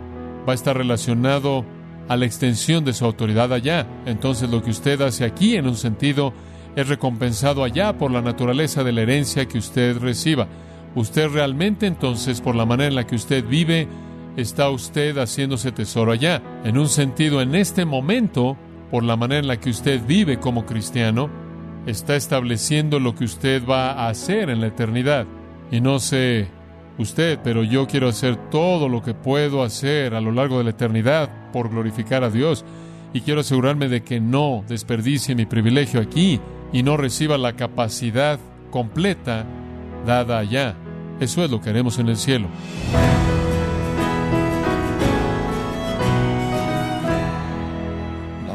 va 0.47 0.53
a 0.53 0.55
estar 0.55 0.77
relacionado 0.77 1.65
a 2.09 2.17
la 2.17 2.27
extensión 2.27 2.85
de 2.85 2.93
su 2.93 3.05
autoridad 3.05 3.53
allá. 3.53 3.87
Entonces 4.07 4.51
lo 4.51 4.63
que 4.63 4.71
usted 4.71 5.01
hace 5.03 5.25
aquí 5.25 5.57
en 5.57 5.67
un 5.67 5.77
sentido 5.77 6.33
es 6.75 6.89
recompensado 6.89 7.65
allá 7.65 7.97
por 7.97 8.11
la 8.11 8.23
naturaleza 8.23 8.83
de 8.83 8.93
la 8.93 9.03
herencia 9.03 9.47
que 9.47 9.59
usted 9.59 9.99
reciba. 9.99 10.49
Usted 10.95 11.29
realmente 11.29 11.87
entonces, 11.87 12.41
por 12.41 12.55
la 12.55 12.67
manera 12.67 12.89
en 12.89 12.95
la 12.97 13.07
que 13.07 13.15
usted 13.15 13.45
vive, 13.45 13.89
está 14.37 14.69
usted 14.69 15.17
haciéndose 15.17 15.73
tesoro 15.73 16.13
allá. 16.13 16.43
En 16.65 16.77
un 16.77 16.89
sentido, 16.89 17.41
en 17.41 17.55
este 17.55 17.85
momento, 17.85 18.59
por 18.93 19.05
la 19.05 19.17
manera 19.17 19.41
en 19.41 19.49
la 19.49 19.59
que 19.59 19.71
usted 19.71 20.03
vive 20.07 20.39
como 20.39 20.67
cristiano, 20.67 21.31
está 21.87 22.15
estableciendo 22.15 23.01
lo 23.01 23.15
que 23.15 23.25
usted 23.25 23.67
va 23.67 23.93
a 23.93 24.11
hacer 24.11 24.51
en 24.51 24.61
la 24.61 24.67
eternidad. 24.67 25.27
Y 25.71 25.81
no 25.81 25.99
sé 25.99 26.49
usted, 26.99 27.39
pero 27.43 27.65
yo 27.65 27.87
quiero 27.87 28.07
hacer 28.07 28.37
todo 28.51 28.91
lo 28.91 29.03
que 29.03 29.15
puedo 29.15 29.63
hacer 29.63 30.15
a 30.15 30.21
lo 30.21 30.31
largo 30.31 30.59
de 30.59 30.65
la 30.65 30.71
eternidad 30.71 31.31
por 31.55 31.71
glorificar 31.71 32.23
a 32.23 32.29
Dios. 32.29 32.67
Y 33.15 33.23
quiero 33.23 33.41
asegurarme 33.41 33.89
de 33.89 34.03
que 34.03 34.21
no 34.21 34.63
desperdicie 34.69 35.35
mi 35.35 35.47
privilegio 35.47 35.99
aquí 35.99 36.39
y 36.71 36.83
no 36.83 36.99
reciba 36.99 37.39
la 37.39 37.55
capacidad 37.55 38.39
completa 38.71 39.47
dada 40.05 40.39
allá. 40.39 40.77
Eso 41.19 41.43
es 41.43 41.51
lo 41.51 41.63
que 41.63 41.71
haremos 41.71 41.99
en 41.99 42.11
el 42.11 42.19
cielo. 42.19 42.49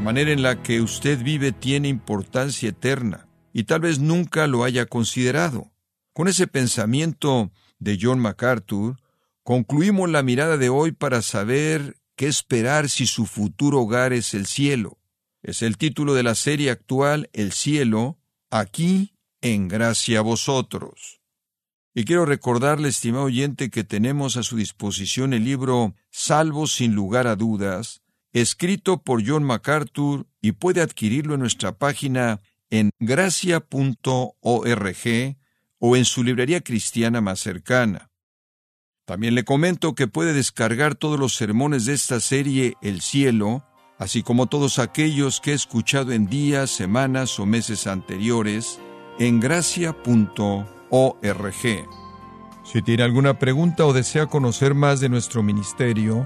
Manera 0.07 0.31
en 0.31 0.41
la 0.41 0.63
que 0.63 0.79
usted 0.79 1.21
vive 1.21 1.51
tiene 1.51 1.89
importancia 1.89 2.69
eterna 2.69 3.27
y 3.51 3.65
tal 3.65 3.81
vez 3.81 3.99
nunca 3.99 4.47
lo 4.47 4.63
haya 4.63 4.85
considerado. 4.85 5.73
Con 6.13 6.29
ese 6.29 6.47
pensamiento 6.47 7.51
de 7.79 7.99
John 8.01 8.17
MacArthur, 8.19 9.01
concluimos 9.43 10.09
la 10.09 10.23
mirada 10.23 10.55
de 10.55 10.69
hoy 10.69 10.93
para 10.93 11.21
saber 11.21 11.97
qué 12.15 12.27
esperar 12.27 12.87
si 12.87 13.05
su 13.05 13.25
futuro 13.25 13.81
hogar 13.81 14.13
es 14.13 14.33
el 14.33 14.45
cielo. 14.45 14.97
Es 15.43 15.61
el 15.61 15.77
título 15.77 16.13
de 16.13 16.23
la 16.23 16.35
serie 16.35 16.71
actual 16.71 17.29
El 17.33 17.51
cielo, 17.51 18.17
aquí 18.49 19.13
en 19.41 19.67
gracia 19.67 20.19
a 20.19 20.21
vosotros. 20.21 21.19
Y 21.93 22.05
quiero 22.05 22.25
recordarle, 22.25 22.87
estimado 22.87 23.25
oyente, 23.25 23.69
que 23.69 23.83
tenemos 23.83 24.37
a 24.37 24.43
su 24.43 24.55
disposición 24.55 25.33
el 25.33 25.43
libro 25.43 25.95
Salvo 26.11 26.65
sin 26.65 26.95
lugar 26.95 27.27
a 27.27 27.35
dudas, 27.35 28.03
escrito 28.41 29.01
por 29.01 29.25
John 29.25 29.43
MacArthur 29.43 30.27
y 30.41 30.53
puede 30.53 30.81
adquirirlo 30.81 31.33
en 31.33 31.41
nuestra 31.41 31.77
página 31.77 32.41
en 32.69 32.91
gracia.org 32.99 33.65
o 35.79 35.95
en 35.95 36.05
su 36.05 36.23
librería 36.23 36.61
cristiana 36.61 37.21
más 37.21 37.39
cercana. 37.39 38.09
También 39.05 39.35
le 39.35 39.45
comento 39.45 39.95
que 39.95 40.07
puede 40.07 40.33
descargar 40.33 40.95
todos 40.95 41.19
los 41.19 41.35
sermones 41.35 41.85
de 41.85 41.93
esta 41.93 42.19
serie 42.19 42.75
El 42.81 43.01
cielo, 43.01 43.63
así 43.97 44.21
como 44.21 44.47
todos 44.47 44.79
aquellos 44.79 45.39
que 45.39 45.51
he 45.51 45.55
escuchado 45.55 46.11
en 46.11 46.27
días, 46.27 46.69
semanas 46.69 47.39
o 47.39 47.45
meses 47.45 47.87
anteriores, 47.87 48.79
en 49.17 49.39
gracia.org. 49.39 49.95
Si 52.65 52.81
tiene 52.81 53.03
alguna 53.03 53.39
pregunta 53.39 53.85
o 53.85 53.93
desea 53.93 54.25
conocer 54.25 54.73
más 54.73 54.99
de 54.99 55.07
nuestro 55.07 55.41
ministerio, 55.41 56.25